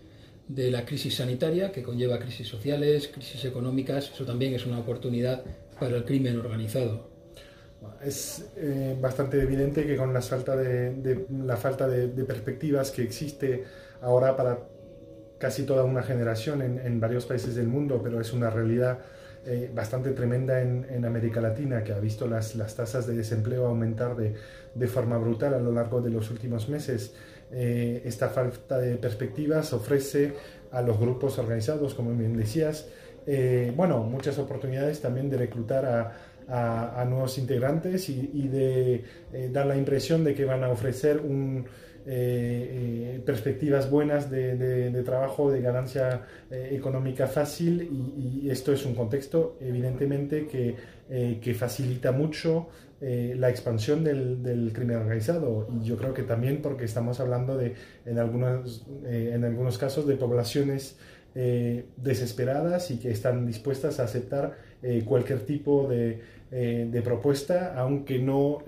de 0.56 0.70
la 0.70 0.86
crisis 0.86 1.16
sanitaria, 1.16 1.72
que 1.72 1.82
conlleva 1.82 2.20
crisis 2.20 2.48
sociales, 2.48 3.08
crisis 3.08 3.46
económicas. 3.46 4.12
Eso 4.14 4.26
también 4.26 4.54
es 4.54 4.66
una 4.66 4.80
oportunidad 4.80 5.44
para 5.80 5.96
el 5.96 6.04
crimen 6.04 6.38
organizado. 6.38 7.10
Es 8.04 8.52
eh, 8.58 8.96
bastante 9.00 9.42
evidente 9.42 9.86
que 9.86 9.96
con 9.96 10.14
la 10.14 10.22
falta 10.22 10.56
de, 10.56 11.26
la 11.46 11.58
falta 11.58 11.88
de, 11.88 12.08
perspectivas 12.26 12.92
que 12.92 13.02
existe 13.02 13.64
ahora 14.02 14.36
para 14.36 14.60
casi 15.40 15.64
toda 15.64 15.84
una 15.84 16.04
generación 16.04 16.62
en, 16.62 17.00
varios 17.00 17.26
países 17.26 17.56
del 17.56 17.68
mundo, 17.68 18.02
pero 18.04 18.22
es 18.22 18.32
una 18.32 18.52
realidad 18.52 19.00
eh, 19.48 19.72
bastante 19.74 20.12
tremenda 20.12 20.62
en, 20.62 21.04
América 21.04 21.42
Latina, 21.42 21.84
que 21.84 21.94
ha 21.94 22.00
visto 22.00 22.28
las, 22.28 22.56
las 22.56 22.76
tasas 22.76 23.08
de 23.08 23.16
desempleo 23.16 23.66
aumentar 23.66 24.16
de, 24.16 24.36
de, 24.76 24.88
forma 24.88 25.18
brutal 25.18 25.56
a 25.56 25.60
lo 25.60 25.72
largo 25.72 26.02
de 26.02 26.12
los 26.12 26.30
últimos 26.30 26.70
meses. 26.70 27.16
Eh, 27.54 28.02
esta 28.06 28.30
falta 28.30 28.78
de 28.80 28.96
perspectivas 28.96 29.74
ofrece 29.74 30.34
a 30.72 30.82
los 30.82 31.00
grupos 31.00 31.38
organizados, 31.38 31.94
como 31.94 32.12
bien 32.14 32.38
decías, 32.38 32.88
eh, 33.28 33.74
bueno, 33.76 34.00
muchas 34.04 34.40
oportunidades 34.40 35.02
también 35.02 35.30
de 35.30 35.38
reclutar 35.38 35.86
a, 35.86 37.00
a, 37.00 37.06
nuevos 37.06 37.38
integrantes 37.38 38.10
y, 38.10 38.48
de 38.48 39.04
dar 39.52 39.66
la 39.66 39.78
impresión 39.78 40.24
de 40.24 40.34
que 40.34 40.44
van 40.44 40.64
a 40.64 40.70
ofrecer 40.70 41.20
un, 41.20 41.66
eh, 42.06 43.16
eh, 43.18 43.22
perspectivas 43.24 43.90
buenas 43.90 44.32
de, 44.32 45.04
trabajo, 45.06 45.52
de 45.52 45.62
ganancia 45.62 46.24
eh, 46.50 46.70
económica 46.72 47.28
fácil 47.28 47.82
y, 47.82 48.50
esto 48.50 48.74
es 48.74 48.86
un 48.86 48.96
contexto 48.96 49.58
evidentemente 49.62 50.48
que, 50.48 51.54
facilita 51.54 52.12
mucho 52.12 52.70
la 53.02 53.50
expansión 53.50 54.04
del, 54.04 54.72
crimen 54.74 54.98
organizado. 54.98 55.68
Y 55.80 55.86
yo 55.86 55.98
creo 55.98 56.14
que 56.14 56.24
también 56.24 56.62
porque 56.62 56.86
estamos 56.86 57.20
hablando 57.20 57.58
de 57.58 57.76
en 58.06 58.18
algunos, 58.18 58.86
en 59.06 59.44
algunos 59.44 59.78
casos 59.78 60.08
de 60.08 60.16
poblaciones 60.16 60.98
desesperadas 61.98 62.92
y 62.92 62.98
que 62.98 63.12
están 63.12 63.46
dispuestas 63.46 64.00
a 64.00 64.04
aceptar 64.04 64.58
cualquier 65.06 65.42
tipo 65.42 65.88
de, 65.88 66.22
de 66.52 67.02
propuesta 67.02 67.76
aunque 67.78 68.20
no 68.20 68.62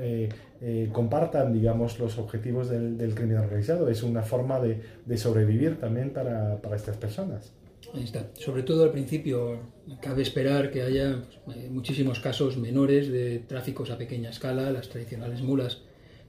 eh, 0.66 0.88
compartan, 0.94 1.52
digamos, 1.52 2.00
los 2.00 2.18
objetivos 2.18 2.70
del, 2.70 3.14
crimen 3.16 3.36
organizado. 3.36 3.90
Es 3.90 4.02
una 4.02 4.22
forma 4.22 4.62
de, 4.62 5.18
sobrevivir 5.18 5.78
también 5.78 6.12
para, 6.12 6.58
estas 6.74 6.96
personas. 6.96 7.52
Ahí 7.94 8.06
está. 8.06 8.30
Sobre 8.36 8.64
todo 8.64 8.86
al 8.86 8.92
principio 8.92 9.60
cabe 10.00 10.22
esperar 10.22 10.72
que 10.72 10.82
haya 10.82 11.26
pues, 11.44 11.58
eh, 11.58 11.68
muchísimos 11.70 12.22
casos 12.22 12.56
menores 12.56 13.12
de 13.12 13.40
tráficos 13.40 13.92
a 13.92 13.98
pequeña 13.98 14.30
escala, 14.30 14.72
las 14.72 14.88
tradicionales 14.88 15.42
mulas 15.42 15.82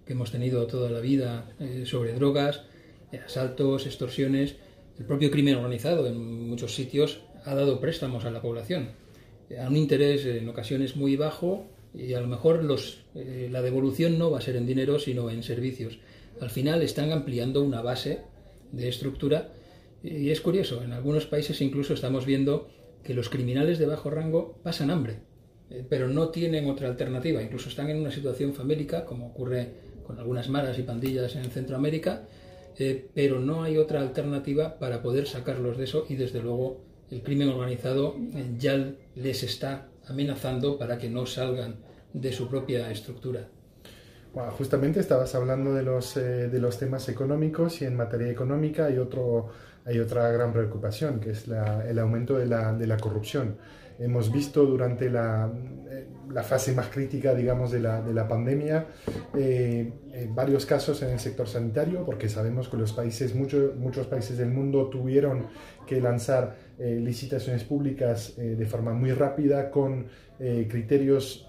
que 0.04 0.14
hemos 0.14 0.32
tenido 0.32 0.66
toda 0.66 0.90
la 0.90 0.98
vida 0.98 1.52
eh, 1.60 1.84
sobre 1.86 2.12
drogas, 2.14 2.62
asaltos, 3.24 3.86
extorsiones. 3.86 4.56
El 4.98 5.04
propio 5.04 5.30
crimen 5.30 5.54
organizado 5.54 6.08
en 6.08 6.48
muchos 6.48 6.74
sitios 6.74 7.20
ha 7.44 7.54
dado 7.54 7.78
préstamos 7.78 8.24
a 8.24 8.32
la 8.32 8.42
población 8.42 9.03
a 9.58 9.68
un 9.68 9.76
interés 9.76 10.24
en 10.26 10.48
ocasiones 10.48 10.96
muy 10.96 11.16
bajo 11.16 11.66
y 11.94 12.14
a 12.14 12.20
lo 12.20 12.26
mejor 12.26 12.64
los, 12.64 13.04
eh, 13.14 13.48
la 13.50 13.62
devolución 13.62 14.18
no 14.18 14.30
va 14.30 14.38
a 14.38 14.42
ser 14.42 14.56
en 14.56 14.66
dinero, 14.66 14.98
sino 14.98 15.30
en 15.30 15.42
servicios. 15.42 15.98
Al 16.40 16.50
final 16.50 16.82
están 16.82 17.12
ampliando 17.12 17.62
una 17.62 17.82
base 17.82 18.22
de 18.72 18.88
estructura 18.88 19.52
y 20.02 20.30
es 20.30 20.40
curioso, 20.40 20.82
en 20.82 20.92
algunos 20.92 21.26
países 21.26 21.60
incluso 21.60 21.94
estamos 21.94 22.26
viendo 22.26 22.68
que 23.02 23.14
los 23.14 23.28
criminales 23.28 23.78
de 23.78 23.86
bajo 23.86 24.10
rango 24.10 24.58
pasan 24.62 24.90
hambre, 24.90 25.20
eh, 25.70 25.84
pero 25.88 26.08
no 26.08 26.28
tienen 26.28 26.68
otra 26.68 26.88
alternativa, 26.88 27.42
incluso 27.42 27.68
están 27.68 27.90
en 27.90 27.98
una 27.98 28.10
situación 28.10 28.54
famélica, 28.54 29.04
como 29.04 29.28
ocurre 29.28 29.68
con 30.06 30.18
algunas 30.18 30.48
maras 30.48 30.78
y 30.78 30.82
pandillas 30.82 31.36
en 31.36 31.50
Centroamérica, 31.50 32.26
eh, 32.76 33.08
pero 33.14 33.38
no 33.38 33.62
hay 33.62 33.78
otra 33.78 34.00
alternativa 34.00 34.78
para 34.78 35.00
poder 35.00 35.26
sacarlos 35.26 35.78
de 35.78 35.84
eso 35.84 36.06
y 36.08 36.16
desde 36.16 36.42
luego 36.42 36.80
el 37.14 37.22
crimen 37.22 37.48
organizado 37.48 38.16
ya 38.58 38.92
les 39.14 39.42
está 39.44 39.86
amenazando 40.08 40.76
para 40.76 40.98
que 40.98 41.08
no 41.08 41.26
salgan 41.26 41.76
de 42.12 42.32
su 42.32 42.48
propia 42.48 42.90
estructura. 42.90 43.46
Bueno, 44.34 44.50
justamente 44.50 44.98
estabas 44.98 45.32
hablando 45.36 45.72
de 45.74 45.84
los, 45.84 46.16
eh, 46.16 46.48
de 46.48 46.58
los 46.58 46.76
temas 46.76 47.08
económicos 47.08 47.80
y 47.82 47.84
en 47.84 47.96
materia 47.96 48.28
económica 48.28 48.86
hay, 48.86 48.98
otro, 48.98 49.50
hay 49.84 50.00
otra 50.00 50.28
gran 50.32 50.52
preocupación, 50.52 51.20
que 51.20 51.30
es 51.30 51.46
el 51.46 51.98
aumento 52.00 52.36
de 52.36 52.46
la, 52.46 52.72
de 52.72 52.86
la 52.88 52.96
corrupción. 52.96 53.58
Hemos 54.00 54.32
visto 54.32 54.66
durante 54.66 55.08
la, 55.08 55.48
eh, 55.88 56.08
la, 56.32 56.42
fase 56.42 56.72
más 56.72 56.88
crítica, 56.88 57.32
digamos, 57.32 57.70
de 57.70 57.78
la, 57.78 58.02
de 58.02 58.12
la 58.12 58.26
pandemia, 58.26 58.88
eh, 59.36 59.92
varios 60.34 60.64
casos 60.66 61.02
en 61.02 61.10
el 61.10 61.18
sector 61.18 61.48
sanitario, 61.48 62.04
porque 62.04 62.28
sabemos 62.28 62.68
que 62.68 62.76
los 62.76 62.92
países, 62.92 63.34
muchos 63.34 63.76
muchos 63.76 64.06
países 64.06 64.38
del 64.38 64.50
mundo 64.50 64.88
tuvieron 64.88 65.46
que 65.86 66.00
lanzar 66.00 66.56
eh, 66.78 66.98
licitaciones 67.00 67.62
públicas 67.62 68.34
eh, 68.36 68.56
de 68.58 68.66
forma 68.66 68.92
muy 68.94 69.12
rápida 69.12 69.70
con 69.70 70.06
eh, 70.40 70.66
criterios 70.68 71.46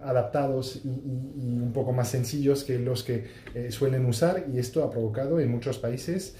adaptados 0.00 0.82
y, 0.84 0.88
un 0.88 1.72
poco 1.74 1.92
más 1.92 2.08
sencillos 2.08 2.62
que 2.62 2.78
los 2.78 3.02
que 3.02 3.24
suelen 3.70 4.06
usar 4.06 4.44
y 4.52 4.58
esto 4.58 4.84
ha 4.84 4.90
provocado 4.90 5.40
en 5.40 5.50
muchos 5.50 5.78
países 5.78 6.36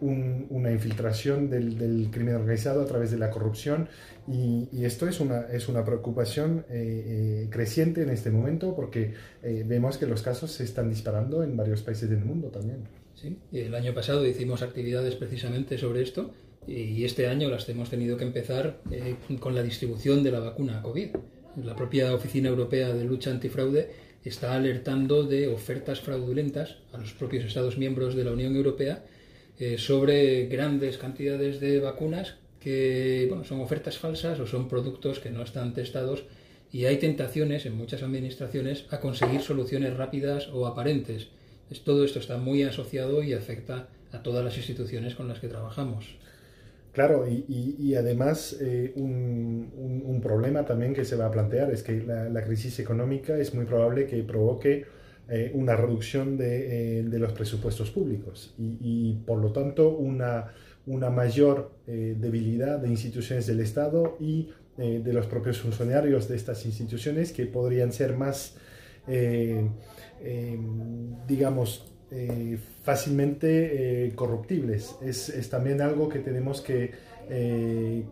una 0.00 0.72
infiltración 0.72 1.50
del, 1.50 2.08
crimen 2.10 2.36
organizado 2.36 2.80
a 2.80 2.86
través 2.86 3.10
de 3.10 3.18
la 3.18 3.28
corrupción 3.30 3.88
y, 4.26 4.84
esto 4.84 5.06
es 5.06 5.20
una, 5.20 5.42
es 5.52 5.68
una 5.68 5.84
preocupación 5.84 6.64
creciente 7.50 8.02
en 8.02 8.08
este 8.08 8.30
momento 8.30 8.74
porque 8.74 9.12
vemos 9.42 9.98
que 9.98 10.06
los 10.06 10.22
casos 10.22 10.52
se 10.52 10.64
están 10.64 10.88
disparando 10.98 11.44
en 11.44 11.56
varios 11.56 11.82
países 11.82 12.10
del 12.10 12.24
mundo 12.24 12.48
también. 12.48 12.80
Sí, 13.14 13.36
el 13.52 13.74
año 13.74 13.94
pasado 13.94 14.26
hicimos 14.26 14.62
actividades 14.62 15.14
precisamente 15.14 15.78
sobre 15.78 16.02
esto 16.02 16.32
y 16.66 17.04
este 17.04 17.28
año 17.28 17.48
las 17.48 17.68
hemos 17.68 17.88
tenido 17.88 18.16
que 18.16 18.24
empezar 18.24 18.80
eh, 18.90 19.14
con 19.40 19.54
la 19.54 19.62
distribución 19.62 20.22
de 20.22 20.32
la 20.32 20.40
vacuna 20.40 20.82
COVID. 20.82 21.08
La 21.64 21.74
propia 21.74 22.14
Oficina 22.14 22.48
Europea 22.48 22.92
de 22.92 23.04
Lucha 23.04 23.30
Antifraude 23.30 23.90
está 24.24 24.54
alertando 24.54 25.22
de 25.24 25.48
ofertas 25.48 26.00
fraudulentas 26.00 26.76
a 26.92 26.98
los 26.98 27.12
propios 27.12 27.44
Estados 27.44 27.78
miembros 27.78 28.14
de 28.14 28.24
la 28.24 28.32
Unión 28.32 28.54
Europea 28.54 29.04
eh, 29.58 29.78
sobre 29.78 30.46
grandes 30.46 30.98
cantidades 30.98 31.60
de 31.60 31.80
vacunas 31.80 32.34
que 32.60 33.26
bueno, 33.28 33.44
son 33.44 33.60
ofertas 33.60 33.98
falsas 33.98 34.38
o 34.40 34.46
son 34.46 34.68
productos 34.68 35.20
que 35.20 35.30
no 35.30 35.42
están 35.42 35.74
testados 35.74 36.24
y 36.72 36.84
hay 36.84 36.98
tentaciones 36.98 37.66
en 37.66 37.76
muchas 37.76 38.02
administraciones 38.02 38.86
a 38.90 39.00
conseguir 39.00 39.40
soluciones 39.40 39.96
rápidas 39.96 40.48
o 40.52 40.66
aparentes. 40.66 41.28
todo 41.84 42.04
esto 42.04 42.18
está 42.18 42.36
muy 42.36 42.62
asociado 42.62 43.22
y 43.22 43.32
afecta 43.32 43.88
a 44.12 44.22
todas 44.22 44.44
las 44.44 44.56
instituciones 44.56 45.14
con 45.14 45.28
las 45.28 45.38
que 45.40 45.48
trabajamos. 45.48 46.18
Claro, 46.92 47.26
y, 47.28 47.94
además 47.94 48.56
eh, 48.60 48.92
un, 48.96 50.20
problema 50.22 50.64
también 50.64 50.94
que 50.94 51.04
se 51.04 51.14
va 51.14 51.26
a 51.26 51.30
plantear 51.30 51.70
es 51.70 51.84
que 51.84 52.02
la, 52.02 52.44
crisis 52.44 52.80
económica 52.80 53.38
es 53.38 53.54
muy 53.54 53.66
probable 53.66 54.06
que 54.06 54.20
provoque 54.24 54.84
eh, 55.28 55.52
una 55.54 55.76
reducción 55.76 56.36
de, 56.36 56.98
eh, 56.98 57.02
los 57.04 57.32
presupuestos 57.32 57.92
públicos 57.92 58.52
y, 58.58 59.14
por 59.26 59.38
lo 59.38 59.52
tanto 59.52 59.90
una, 59.90 60.52
una 60.86 61.08
mayor 61.08 61.70
debilidad 61.86 62.80
de 62.80 62.88
instituciones 62.88 63.46
del 63.46 63.60
Estado 63.60 64.16
y 64.18 64.48
de 64.78 65.12
los 65.12 65.26
propios 65.26 65.58
funcionarios 65.58 66.28
de 66.28 66.36
estas 66.36 66.64
instituciones 66.64 67.32
que 67.32 67.46
podrían 67.46 67.92
ser 67.92 68.16
más, 68.16 68.54
digamos, 71.26 71.88
eh, 72.10 72.58
fácilmente 72.84 74.06
eh, 74.06 74.14
corruptibles. 74.14 74.96
Es, 75.02 75.50
también 75.50 75.82
algo 75.82 76.08
que 76.08 76.20
tenemos 76.20 76.62
que, 76.62 76.90
eh, 77.28 78.04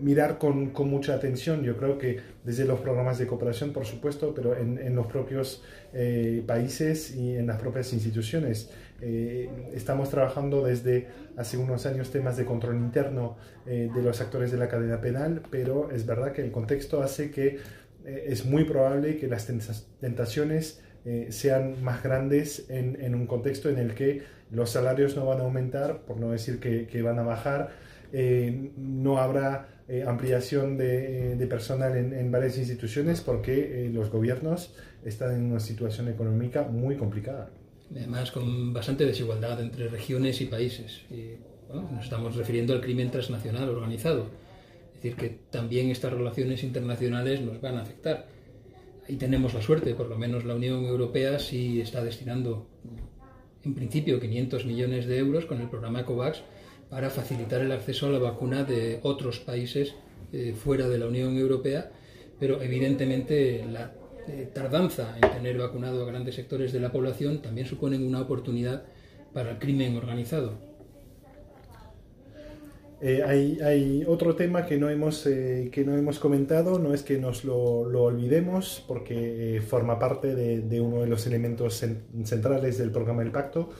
mirar 0.00 0.38
con, 0.38 0.72
mucha 0.88 1.14
atención. 1.14 1.64
Yo 1.64 1.76
creo 1.76 1.98
que 1.98 2.20
desde 2.44 2.64
los 2.64 2.78
programas 2.78 3.18
de 3.18 3.26
cooperación, 3.26 3.72
por 3.72 3.86
supuesto, 3.86 4.32
pero 4.32 4.56
en, 4.56 4.94
los 4.94 5.06
propios 5.06 5.64
países 6.46 7.14
y 7.16 7.36
en 7.36 7.48
las 7.48 7.60
propias 7.60 7.92
instituciones. 7.92 8.70
Estamos 9.00 10.10
trabajando 10.10 10.64
desde 10.64 11.08
hace 11.36 11.56
unos 11.56 11.86
años 11.86 12.10
temas 12.10 12.36
de 12.36 12.44
control 12.44 12.76
interno 12.76 13.36
de 13.64 14.02
los 14.02 14.20
actores 14.20 14.50
de 14.52 14.58
la 14.58 14.68
cadena 14.68 15.00
penal, 15.00 15.42
pero 15.50 15.90
es 15.90 16.04
verdad 16.04 16.32
que 16.32 16.42
el 16.42 16.50
contexto 16.50 17.02
hace 17.02 17.30
que 17.30 17.58
es 18.04 18.44
muy 18.44 18.64
probable 18.64 19.16
que 19.16 19.26
las 19.26 19.46
tentaciones 20.00 20.80
eh, 21.06 21.28
sean 21.30 21.82
más 21.82 22.02
grandes 22.02 22.66
en, 22.68 23.14
un 23.14 23.26
contexto 23.26 23.70
en 23.70 23.78
el 23.78 23.94
que 23.94 24.22
los 24.50 24.70
salarios 24.70 25.16
no 25.16 25.24
van 25.24 25.38
a 25.40 25.44
aumentar, 25.44 26.02
por 26.02 26.18
no 26.18 26.30
decir 26.30 26.60
que, 26.60 27.02
van 27.02 27.18
a 27.18 27.22
bajar, 27.22 27.70
eh, 28.12 28.70
no 28.76 29.18
habrá 29.18 29.68
eh, 29.88 30.04
ampliación 30.06 30.76
de, 30.76 31.46
personal 31.48 31.96
en, 31.96 32.30
varias 32.30 32.58
instituciones 32.58 33.22
porque 33.22 33.90
los 33.92 34.10
gobiernos 34.10 34.74
están 35.02 35.34
en 35.34 35.50
una 35.50 35.60
situación 35.60 36.08
económica 36.08 36.64
muy 36.64 36.96
complicada. 36.96 37.48
Además, 37.90 38.30
con 38.30 38.72
bastante 38.72 39.04
desigualdad 39.04 39.60
entre 39.60 39.88
regiones 39.88 40.40
y 40.40 40.46
países. 40.46 41.02
nos 41.92 42.04
estamos 42.04 42.36
refiriendo 42.36 42.72
al 42.72 42.80
crimen 42.80 43.10
transnacional 43.10 43.68
organizado. 43.68 44.26
Es 44.94 45.02
decir, 45.02 45.16
que 45.16 45.38
también 45.50 45.90
estas 45.90 46.12
relaciones 46.12 46.62
internacionales 46.62 47.40
nos 47.40 47.60
van 47.60 47.76
a 47.76 47.82
afectar 47.82 48.28
y 49.10 49.16
tenemos 49.16 49.54
la 49.54 49.62
suerte, 49.62 49.94
por 49.94 50.08
lo 50.08 50.16
menos 50.16 50.44
la 50.44 50.54
Unión 50.54 50.84
Europea 50.84 51.38
sí 51.38 51.80
está 51.80 52.04
destinando 52.04 52.68
en 53.64 53.74
principio 53.74 54.20
500 54.20 54.64
millones 54.66 55.06
de 55.06 55.18
euros 55.18 55.46
con 55.46 55.60
el 55.60 55.68
programa 55.68 56.04
COVAX 56.04 56.42
para 56.88 57.10
facilitar 57.10 57.60
el 57.60 57.72
acceso 57.72 58.06
a 58.06 58.10
la 58.10 58.18
vacuna 58.18 58.64
de 58.64 59.00
otros 59.02 59.40
países 59.40 59.94
eh, 60.32 60.54
fuera 60.56 60.88
de 60.88 60.98
la 60.98 61.06
Unión 61.06 61.36
Europea, 61.36 61.90
pero 62.38 62.62
evidentemente 62.62 63.64
la 63.70 63.92
eh, 64.32 64.50
tardanza 64.52 65.16
en 65.22 65.30
tener 65.30 65.58
vacunado 65.58 66.02
a 66.02 66.06
grandes 66.06 66.34
sectores 66.34 66.72
de 66.72 66.80
la 66.80 66.92
población 66.92 67.42
también 67.42 67.66
supone 67.66 67.96
una 67.98 68.20
oportunidad 68.20 68.84
para 69.32 69.52
el 69.52 69.58
crimen 69.58 69.96
organizado. 69.96 70.70
Eh, 73.02 73.22
hay, 73.24 74.04
otro 74.06 74.36
tema 74.36 74.66
que 74.66 74.76
no 74.76 74.90
hemos, 74.90 75.26
eh, 75.26 75.70
que 75.72 75.84
no 75.86 75.96
hemos 75.96 76.18
comentado, 76.18 76.78
no 76.78 76.92
es 76.92 77.02
que 77.02 77.18
nos 77.18 77.44
lo, 77.44 77.56
olvidemos, 77.56 78.84
porque 78.86 79.56
eh, 79.56 79.60
forma 79.62 79.98
parte 79.98 80.34
de, 80.34 80.80
uno 80.82 81.00
de 81.00 81.06
los 81.06 81.26
elementos 81.26 81.82
centrales 82.24 82.76
del 82.76 82.90
programa 82.90 83.22
del 83.22 83.32
pacto, 83.32 83.70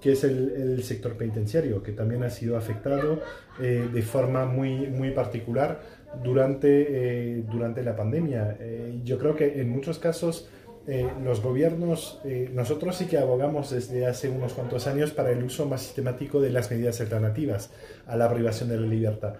que 0.00 0.12
es 0.12 0.24
el, 0.24 0.82
sector 0.82 1.16
penitenciario, 1.16 1.80
que 1.82 1.92
también 1.92 2.24
ha 2.24 2.30
sido 2.30 2.56
afectado 2.56 3.20
de 3.58 4.02
forma 4.02 4.44
muy, 4.44 4.88
muy 4.88 5.12
particular 5.12 5.80
durante, 6.22 7.42
durante 7.50 7.82
la 7.82 7.94
pandemia. 7.94 8.56
yo 9.04 9.18
creo 9.18 9.36
que 9.36 9.60
en 9.60 9.70
muchos 9.70 9.98
casos 9.98 10.48
eh, 10.88 11.10
los 11.24 11.42
gobiernos, 11.42 12.20
eh, 12.24 12.48
nosotros 12.52 12.96
sí 12.96 13.06
que 13.06 13.18
abogamos 13.18 13.72
desde 13.72 14.06
hace 14.06 14.28
unos 14.28 14.52
cuantos 14.52 14.86
años 14.86 15.10
para 15.10 15.32
el 15.32 15.42
uso 15.42 15.66
más 15.66 15.82
sistemático 15.82 16.40
de 16.40 16.50
las 16.50 16.70
medidas 16.70 17.00
alternativas 17.00 17.70
a 18.06 18.16
la 18.16 18.32
privación 18.32 18.68
de 18.68 18.78
la 18.78 18.86
libertad. 18.86 19.34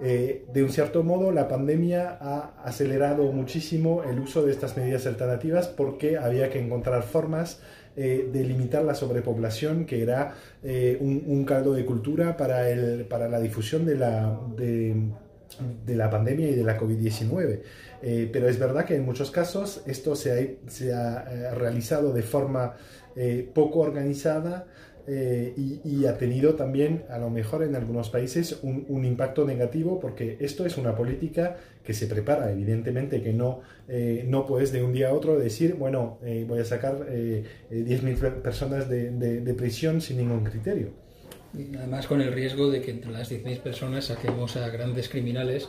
Eh, 0.00 0.44
de 0.52 0.62
un 0.62 0.70
cierto 0.70 1.02
modo, 1.02 1.32
la 1.32 1.48
pandemia 1.48 2.16
ha 2.20 2.62
acelerado 2.64 3.24
muchísimo 3.32 4.04
el 4.04 4.20
uso 4.20 4.44
de 4.44 4.52
estas 4.52 4.76
medidas 4.76 5.06
alternativas 5.06 5.66
porque 5.66 6.16
había 6.16 6.48
que 6.50 6.60
encontrar 6.60 7.02
formas 7.02 7.60
de 7.96 8.42
limitar 8.42 8.82
la 8.82 8.96
sobrepoblación, 8.96 9.86
que 9.86 10.02
era 10.02 10.34
un, 10.64 11.44
caldo 11.46 11.74
de 11.74 11.84
cultura 11.84 12.36
para, 12.36 12.68
el, 12.68 13.04
para 13.04 13.28
la 13.28 13.38
difusión 13.38 13.86
de 13.86 13.94
la, 13.94 14.36
de, 14.56 14.96
de 15.86 15.96
la 15.96 16.10
pandemia 16.10 16.48
y 16.50 16.54
de 16.54 16.64
la 16.64 16.78
COVID-19. 16.78 17.60
Eh, 18.02 18.28
pero 18.32 18.48
es 18.48 18.58
verdad 18.58 18.84
que 18.84 18.96
en 18.96 19.04
muchos 19.04 19.30
casos 19.30 19.82
esto 19.86 20.14
se 20.14 20.32
ha, 20.32 20.38
eh, 20.40 21.54
realizado 21.54 22.12
de 22.12 22.22
forma 22.22 22.76
eh, 23.16 23.48
poco 23.54 23.80
organizada 23.80 24.66
y, 25.06 26.06
ha 26.06 26.16
tenido 26.16 26.54
también, 26.54 27.04
a 27.10 27.18
lo 27.18 27.28
mejor 27.28 27.62
en 27.62 27.76
algunos 27.76 28.08
países, 28.08 28.60
un, 28.62 29.04
impacto 29.04 29.44
negativo 29.44 30.00
porque 30.00 30.38
esto 30.40 30.64
es 30.64 30.78
una 30.78 30.96
política 30.96 31.58
que 31.84 31.92
se 31.92 32.06
prepara, 32.06 32.50
evidentemente 32.50 33.20
que 33.20 33.34
no, 33.34 33.60
no 34.24 34.46
puedes 34.46 34.72
de 34.72 34.82
un 34.82 34.94
día 34.94 35.10
a 35.10 35.12
otro 35.12 35.38
decir, 35.38 35.74
bueno, 35.74 36.16
voy 36.48 36.58
a 36.58 36.64
sacar 36.64 37.06
10.000 37.10 38.40
personas 38.40 38.88
de 38.88 39.54
prisión 39.54 40.00
sin 40.00 40.16
ningún 40.16 40.42
criterio. 40.42 41.03
Además, 41.54 42.06
con 42.06 42.20
el 42.20 42.32
riesgo 42.32 42.70
de 42.70 42.80
que 42.80 42.90
entre 42.90 43.12
las 43.12 43.30
10.000 43.30 43.60
personas 43.60 44.06
saquemos 44.06 44.56
a 44.56 44.68
grandes 44.68 45.08
criminales 45.08 45.68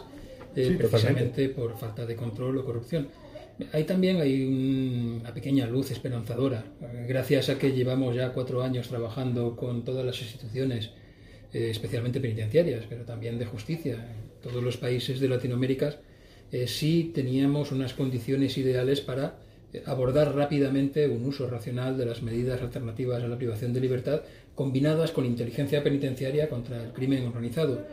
eh, 0.56 0.76
precisamente 0.78 1.50
por 1.50 1.78
falta 1.78 2.06
de 2.06 2.16
control 2.16 2.58
o 2.58 2.66
corrupción. 2.66 3.10
Ahí 3.72 3.84
también 3.86 4.18
hay 4.18 4.44
una 4.46 5.34
pequeña 5.34 5.66
luz 5.66 5.92
esperanzadora, 5.92 6.66
gracias 7.08 7.48
a 7.50 7.58
que 7.58 7.72
llevamos 7.72 8.14
ya 8.14 8.34
cuatro 8.34 8.62
años 8.62 8.90
trabajando 8.90 9.56
con 9.56 9.86
todas 9.86 10.06
las 10.06 10.22
instituciones, 10.22 10.92
eh, 11.54 11.70
especialmente 11.70 12.20
penitenciarias, 12.20 12.84
pero 12.90 13.06
también 13.06 13.40
de 13.40 13.46
justicia. 13.46 13.94
En 13.94 14.42
todos 14.42 14.62
los 14.62 14.76
países 14.76 15.22
de 15.22 15.30
Latinoamérica 15.30 15.96
eh, 16.52 16.68
sí 16.68 17.12
teníamos 17.14 17.72
unas 17.72 17.94
condiciones 17.94 18.58
ideales 18.58 19.00
para 19.00 19.40
abordar 19.86 20.36
rápidamente 20.36 21.08
un 21.08 21.26
uso 21.26 21.50
racional 21.50 21.98
de 21.98 22.06
las 22.06 22.22
medidas 22.22 22.62
alternativas 22.62 23.24
a 23.24 23.28
la 23.28 23.38
privación 23.38 23.74
de 23.74 23.82
libertad 23.82 24.22
combinadas 24.56 25.12
con 25.12 25.26
inteligencia 25.26 25.84
penitenciaria 25.84 26.50
contra 26.50 26.84
el 26.84 26.94
crimen 26.94 27.26
organizado. 27.26 27.86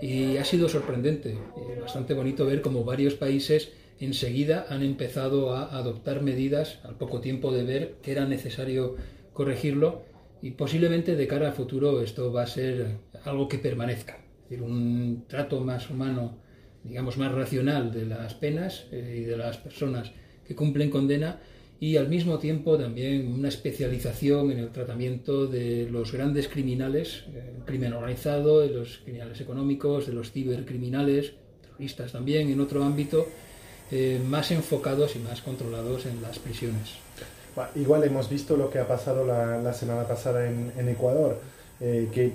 Y 0.00 0.36
ha 0.36 0.44
sido 0.44 0.68
sorprendente, 0.68 1.36
y 1.56 1.80
bastante 1.80 2.14
bonito 2.14 2.44
ver 2.44 2.60
cómo 2.60 2.84
varios 2.84 3.14
países 3.14 3.72
enseguida 4.00 4.66
han 4.68 4.82
empezado 4.82 5.54
a 5.54 5.76
adoptar 5.76 6.22
medidas 6.22 6.80
al 6.84 6.96
poco 6.96 7.20
tiempo 7.20 7.52
de 7.52 7.64
ver 7.64 7.94
que 8.02 8.12
era 8.12 8.26
necesario 8.26 8.96
corregirlo 9.32 10.02
y 10.42 10.52
posiblemente 10.52 11.16
de 11.16 11.26
cara 11.26 11.48
a 11.48 11.52
futuro 11.52 12.02
esto 12.02 12.32
va 12.32 12.42
a 12.42 12.46
ser 12.46 12.98
algo 13.24 13.48
que 13.48 13.58
permanezca, 13.58 14.16
es 14.16 14.50
decir, 14.50 14.62
un 14.62 15.24
trato 15.26 15.60
más 15.60 15.88
humano, 15.88 16.38
digamos 16.84 17.16
más 17.16 17.32
racional 17.32 17.90
de 17.90 18.04
las 18.06 18.34
penas 18.34 18.86
eh, 18.92 19.20
y 19.22 19.24
de 19.24 19.36
las 19.36 19.56
personas 19.56 20.12
que 20.46 20.54
cumplen 20.54 20.90
condena 20.90 21.38
y 21.78 21.96
al 21.96 22.08
mismo 22.08 22.38
tiempo 22.38 22.78
también 22.78 23.32
una 23.32 23.48
especialización 23.48 24.50
en 24.50 24.58
el 24.58 24.70
tratamiento 24.70 25.46
de 25.46 25.88
los 25.90 26.10
grandes 26.12 26.48
criminales, 26.48 27.24
el 27.28 27.36
eh, 27.36 27.52
crimen 27.66 27.92
organizado, 27.92 28.60
de 28.60 28.70
los 28.70 28.98
criminales 29.04 29.40
económicos, 29.40 30.06
de 30.06 30.14
los 30.14 30.32
cibercriminales, 30.32 31.32
terroristas 31.62 32.12
también 32.12 32.48
en 32.48 32.60
otro 32.60 32.82
ámbito, 32.82 33.26
eh, 33.90 34.20
más 34.26 34.50
enfocados 34.52 35.16
y 35.16 35.18
más 35.18 35.42
controlados 35.42 36.06
en 36.06 36.22
las 36.22 36.38
prisiones. 36.38 36.94
Igual 37.74 38.04
hemos 38.04 38.28
visto 38.28 38.56
lo 38.56 38.70
que 38.70 38.78
ha 38.78 38.88
pasado 38.88 39.26
la, 39.26 39.72
semana 39.72 40.04
pasada 40.06 40.46
en, 40.46 40.88
Ecuador, 40.88 41.40
eh, 41.80 42.08
que 42.12 42.32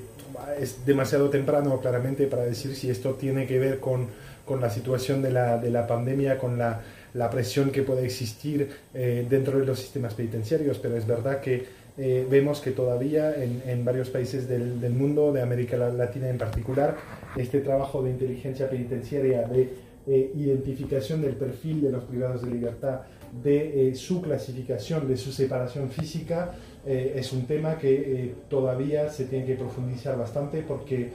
es 0.60 0.84
demasiado 0.86 1.30
temprano 1.30 1.80
claramente 1.80 2.26
para 2.26 2.44
decir 2.44 2.76
si 2.76 2.90
esto 2.90 3.14
tiene 3.14 3.46
que 3.46 3.60
ver 3.60 3.80
con, 3.80 4.08
con 4.46 4.62
la 4.62 4.70
situación 4.72 5.22
de 5.22 5.32
la, 5.32 5.58
de 5.58 5.70
la 5.70 5.86
pandemia, 5.86 6.40
con 6.40 6.58
la 6.58 6.82
la 7.14 7.30
presión 7.30 7.72
que 7.72 7.84
puede 7.84 8.06
existir 8.06 8.70
eh, 8.94 9.26
dentro 9.30 9.60
de 9.60 9.66
los 9.66 9.80
sistemas 9.80 10.14
penitenciarios, 10.14 10.80
pero 10.80 10.96
es 10.96 11.06
verdad 11.06 11.42
que 11.42 11.66
eh, 11.98 12.26
vemos 12.30 12.62
que 12.62 12.72
todavía 12.72 13.36
en, 13.36 13.84
varios 13.84 14.10
países 14.10 14.48
del, 14.48 14.92
mundo, 14.92 15.34
de 15.34 15.42
América 15.42 15.78
Latina 15.78 16.30
en 16.30 16.38
particular, 16.38 16.96
este 17.36 17.60
trabajo 17.60 18.02
de 18.02 18.12
inteligencia 18.12 18.70
penitenciaria, 18.70 19.44
de 19.44 19.70
eh, 20.08 20.32
identificación 20.36 21.22
del 21.22 21.36
perfil 21.36 21.82
de 21.82 21.92
los 21.92 22.04
privados 22.06 22.44
de 22.44 22.52
libertad, 22.52 23.02
de 23.44 23.94
su 23.96 24.22
clasificación, 24.22 25.08
de 25.08 25.16
su 25.16 25.32
separación 25.32 25.90
física, 25.90 26.54
es 26.86 27.32
un 27.32 27.46
tema 27.46 27.78
que 27.78 28.34
todavía 28.50 29.08
se 29.10 29.26
tiene 29.26 29.46
que 29.46 29.54
profundizar 29.56 30.18
bastante 30.18 30.64
porque 30.68 31.12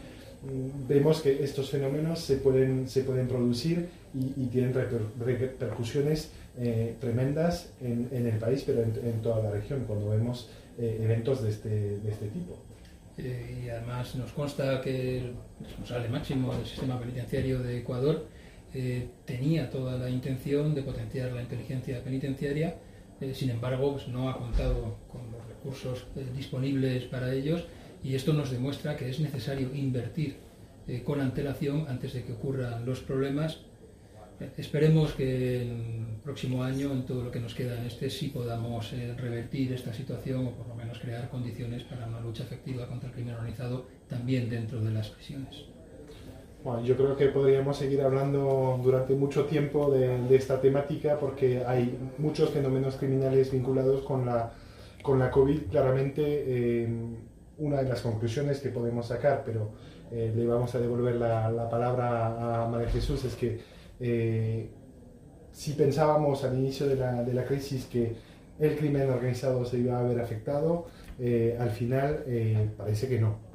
vemos 0.88 1.20
que 1.20 1.42
estos 1.42 1.70
fenómenos 1.70 2.20
se 2.20 2.36
pueden, 2.36 2.88
se 2.88 3.02
pueden 3.02 3.28
producir 3.28 3.88
y, 4.14 4.46
tienen 4.46 4.72
repercusiones 4.72 6.30
eh, 6.58 6.96
tremendas 7.00 7.72
en, 7.80 8.26
el 8.26 8.38
país, 8.38 8.62
pero 8.64 8.82
en, 8.82 9.20
toda 9.22 9.42
la 9.42 9.50
región, 9.50 9.84
cuando 9.86 10.10
vemos 10.10 10.48
eh, 10.78 11.00
eventos 11.02 11.42
de 11.42 11.50
este, 11.50 11.68
de 11.68 12.10
este 12.10 12.28
tipo. 12.28 12.56
Eh, 13.18 13.62
y 13.64 13.68
además 13.68 14.14
nos 14.14 14.32
consta 14.32 14.80
que 14.80 15.18
el 15.18 15.34
responsable 15.62 16.08
máximo 16.08 16.54
del 16.54 16.66
sistema 16.66 16.98
penitenciario 16.98 17.60
de 17.60 17.78
Ecuador 17.78 18.26
tenía 19.24 19.70
toda 19.70 19.96
la 19.96 20.10
intención 20.10 20.74
de 20.74 20.82
potenciar 20.82 21.32
la 21.32 21.40
inteligencia 21.40 22.04
penitenciaria, 22.04 22.76
sin 23.32 23.48
embargo 23.48 23.92
pues 23.92 24.08
no 24.08 24.28
ha 24.28 24.36
contado 24.36 24.98
con 25.10 25.22
los 25.32 25.46
recursos 25.48 26.06
disponibles 26.34 27.04
para 27.04 27.32
ellos 27.32 27.64
y 28.06 28.14
esto 28.14 28.32
nos 28.32 28.50
demuestra 28.50 28.96
que 28.96 29.08
es 29.08 29.20
necesario 29.20 29.74
invertir 29.74 30.36
con 31.04 31.20
antelación 31.20 31.86
antes 31.88 32.12
de 32.14 32.22
que 32.24 32.32
ocurran 32.32 32.86
los 32.86 33.00
problemas 33.00 33.60
Esperemos 34.58 35.12
que 35.12 35.62
el 35.62 36.18
próximo 36.22 36.62
año, 36.62 36.92
en 36.92 37.06
todo 37.06 37.24
lo 37.24 37.30
que 37.30 37.40
nos 37.40 37.54
queda 37.54 37.78
en 37.80 37.86
este, 37.86 38.10
sí 38.10 38.28
podamos 38.28 38.92
eh, 38.92 39.14
revertir 39.16 39.72
esta 39.72 39.94
situación 39.94 40.46
o 40.46 40.50
por 40.50 40.68
lo 40.68 40.74
menos 40.74 40.98
crear 40.98 41.30
condiciones 41.30 41.84
para 41.84 42.06
una 42.06 42.20
lucha 42.20 42.42
efectiva 42.42 42.86
contra 42.86 43.08
el 43.08 43.14
crimen 43.14 43.34
organizado 43.34 43.86
también 44.08 44.50
dentro 44.50 44.82
de 44.82 44.90
las 44.90 45.08
prisiones. 45.08 45.64
Bueno, 46.62 46.84
yo 46.84 46.96
creo 46.96 47.16
que 47.16 47.28
podríamos 47.28 47.78
seguir 47.78 48.02
hablando 48.02 48.78
durante 48.82 49.14
mucho 49.14 49.46
tiempo 49.46 49.90
de, 49.90 50.36
esta 50.36 50.60
temática 50.60 51.18
porque 51.18 51.64
hay 51.64 51.96
muchos 52.18 52.50
fenómenos 52.50 52.96
criminales 52.96 53.52
vinculados 53.52 54.02
con 54.02 54.26
la, 54.26 54.52
con 55.00 55.18
la 55.18 55.30
COVID. 55.30 55.62
Claramente, 55.70 56.22
eh, 56.26 56.88
una 57.58 57.82
de 57.82 57.88
las 57.88 58.00
conclusiones 58.00 58.60
que 58.60 58.68
podemos 58.68 59.06
sacar, 59.06 59.42
pero 59.44 59.70
eh, 60.10 60.32
le 60.34 60.46
vamos 60.46 60.74
a 60.74 60.78
devolver 60.78 61.16
la, 61.16 61.50
la 61.50 61.68
palabra 61.68 62.64
a 62.64 62.68
María 62.68 62.88
Jesús, 62.88 63.24
es 63.24 63.34
que 63.34 63.60
eh, 63.98 64.70
si 65.52 65.72
pensábamos 65.72 66.44
al 66.44 66.58
inicio 66.58 66.86
de 66.86 66.96
la, 66.96 67.22
de 67.22 67.32
la, 67.32 67.44
crisis 67.44 67.86
que 67.86 68.14
el 68.58 68.76
crimen 68.76 69.10
organizado 69.10 69.64
se 69.64 69.78
iba 69.78 69.98
a 69.98 70.02
ver 70.02 70.20
afectado, 70.20 70.86
eh, 71.18 71.56
al 71.58 71.70
final 71.70 72.24
parece 72.76 73.08
que 73.08 73.18
no. 73.18 73.45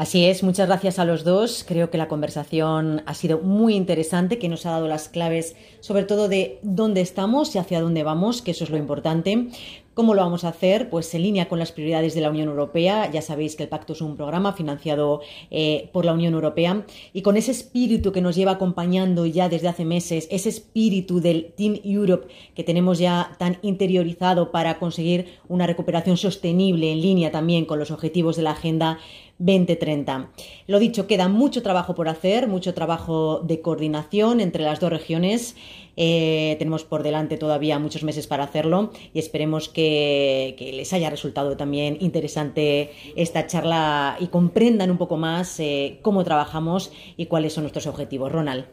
Así 0.00 0.24
es, 0.24 0.42
muchas 0.42 0.66
gracias 0.66 0.98
a 0.98 1.04
los 1.04 1.24
dos. 1.24 1.62
Creo 1.68 1.90
que 1.90 1.98
la 1.98 2.08
conversación 2.08 3.02
ha 3.04 3.12
sido 3.12 3.40
muy 3.40 3.74
interesante, 3.74 4.38
que 4.38 4.48
nos 4.48 4.64
ha 4.64 4.70
dado 4.70 4.88
las 4.88 5.10
claves 5.10 5.56
sobre 5.80 6.04
todo 6.04 6.26
de 6.26 6.58
dónde 6.62 7.02
estamos 7.02 7.54
y 7.54 7.58
hacia 7.58 7.82
dónde 7.82 8.02
vamos, 8.02 8.40
que 8.40 8.52
eso 8.52 8.64
es 8.64 8.70
lo 8.70 8.78
importante. 8.78 9.48
¿Cómo 9.92 10.14
lo 10.14 10.22
vamos 10.22 10.44
a 10.44 10.48
hacer? 10.48 10.88
Pues 10.88 11.12
en 11.14 11.24
línea 11.24 11.48
con 11.48 11.58
las 11.58 11.72
prioridades 11.72 12.14
de 12.14 12.22
la 12.22 12.30
Unión 12.30 12.48
Europea. 12.48 13.10
Ya 13.10 13.20
sabéis 13.20 13.56
que 13.56 13.64
el 13.64 13.68
pacto 13.68 13.92
es 13.92 14.00
un 14.00 14.16
programa 14.16 14.54
financiado 14.54 15.20
eh, 15.50 15.90
por 15.92 16.06
la 16.06 16.14
Unión 16.14 16.32
Europea 16.32 16.86
y 17.12 17.20
con 17.20 17.36
ese 17.36 17.50
espíritu 17.50 18.10
que 18.10 18.22
nos 18.22 18.36
lleva 18.36 18.52
acompañando 18.52 19.26
ya 19.26 19.50
desde 19.50 19.68
hace 19.68 19.84
meses, 19.84 20.28
ese 20.30 20.48
espíritu 20.48 21.20
del 21.20 21.52
Team 21.54 21.78
Europe 21.84 22.28
que 22.54 22.64
tenemos 22.64 22.98
ya 22.98 23.32
tan 23.38 23.58
interiorizado 23.60 24.50
para 24.50 24.78
conseguir 24.78 25.26
una 25.48 25.66
recuperación 25.66 26.16
sostenible 26.16 26.90
en 26.90 27.02
línea 27.02 27.30
también 27.30 27.66
con 27.66 27.78
los 27.78 27.90
objetivos 27.90 28.36
de 28.36 28.42
la 28.42 28.52
Agenda 28.52 28.98
2030. 29.40 30.30
Lo 30.68 30.78
dicho, 30.78 31.08
queda 31.08 31.28
mucho 31.28 31.62
trabajo 31.62 31.96
por 31.96 32.08
hacer, 32.08 32.46
mucho 32.46 32.72
trabajo 32.72 33.40
de 33.40 33.60
coordinación 33.60 34.40
entre 34.40 34.62
las 34.62 34.78
dos 34.78 34.90
regiones 34.90 35.56
Eh, 36.02 36.56
tenemos 36.58 36.84
por 36.84 37.02
delante 37.02 37.36
todavía 37.36 37.78
muchos 37.78 38.04
meses 38.04 38.26
para 38.26 38.44
hacerlo 38.44 38.90
y 39.12 39.18
esperemos 39.18 39.68
que, 39.68 40.56
les 40.74 40.90
haya 40.94 41.10
resultado 41.10 41.58
también 41.58 41.98
interesante 42.00 42.92
esta 43.16 43.46
charla 43.46 44.16
y 44.18 44.28
comprendan 44.28 44.90
un 44.90 44.96
poco 44.96 45.18
más 45.18 45.60
eh, 45.60 45.98
cómo 46.00 46.24
trabajamos 46.24 46.90
y 47.18 47.26
cuáles 47.26 47.52
son 47.52 47.64
nuestros 47.64 47.86
objetivos. 47.86 48.32
Ronald. 48.32 48.64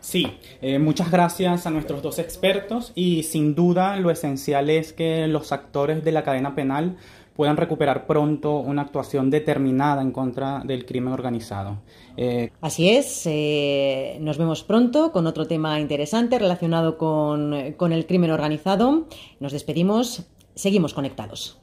Sí, 0.00 0.26
eh, 0.60 0.80
muchas 0.80 1.12
gracias 1.12 1.64
a 1.68 1.70
nuestros 1.70 2.02
dos 2.02 2.18
expertos 2.18 2.90
y 2.96 3.22
sin 3.22 3.54
duda 3.54 3.96
lo 3.98 4.10
esencial 4.10 4.68
es 4.68 4.92
que 4.92 5.28
los 5.28 5.52
actores 5.52 6.02
de 6.02 6.10
la 6.10 6.24
cadena 6.24 6.56
penal 6.56 6.96
puedan 7.34 7.56
recuperar 7.56 8.06
pronto 8.06 8.56
una 8.58 8.82
actuación 8.82 9.30
determinada 9.30 10.02
en 10.02 10.12
contra 10.12 10.60
del 10.64 10.84
crimen 10.84 11.12
organizado. 11.12 11.78
Eh, 12.16 12.50
Así 12.60 12.90
es, 12.90 13.22
eh, 13.26 14.18
nos 14.20 14.38
vemos 14.38 14.62
pronto 14.64 15.12
con 15.12 15.26
otro 15.26 15.46
tema 15.46 15.80
interesante 15.80 16.38
relacionado 16.38 16.98
con, 16.98 17.72
con 17.76 17.92
el 17.92 18.06
crimen 18.06 18.30
organizado. 18.30 19.06
Nos 19.40 19.52
despedimos, 19.52 20.24
seguimos 20.54 20.94
conectados. 20.94 21.61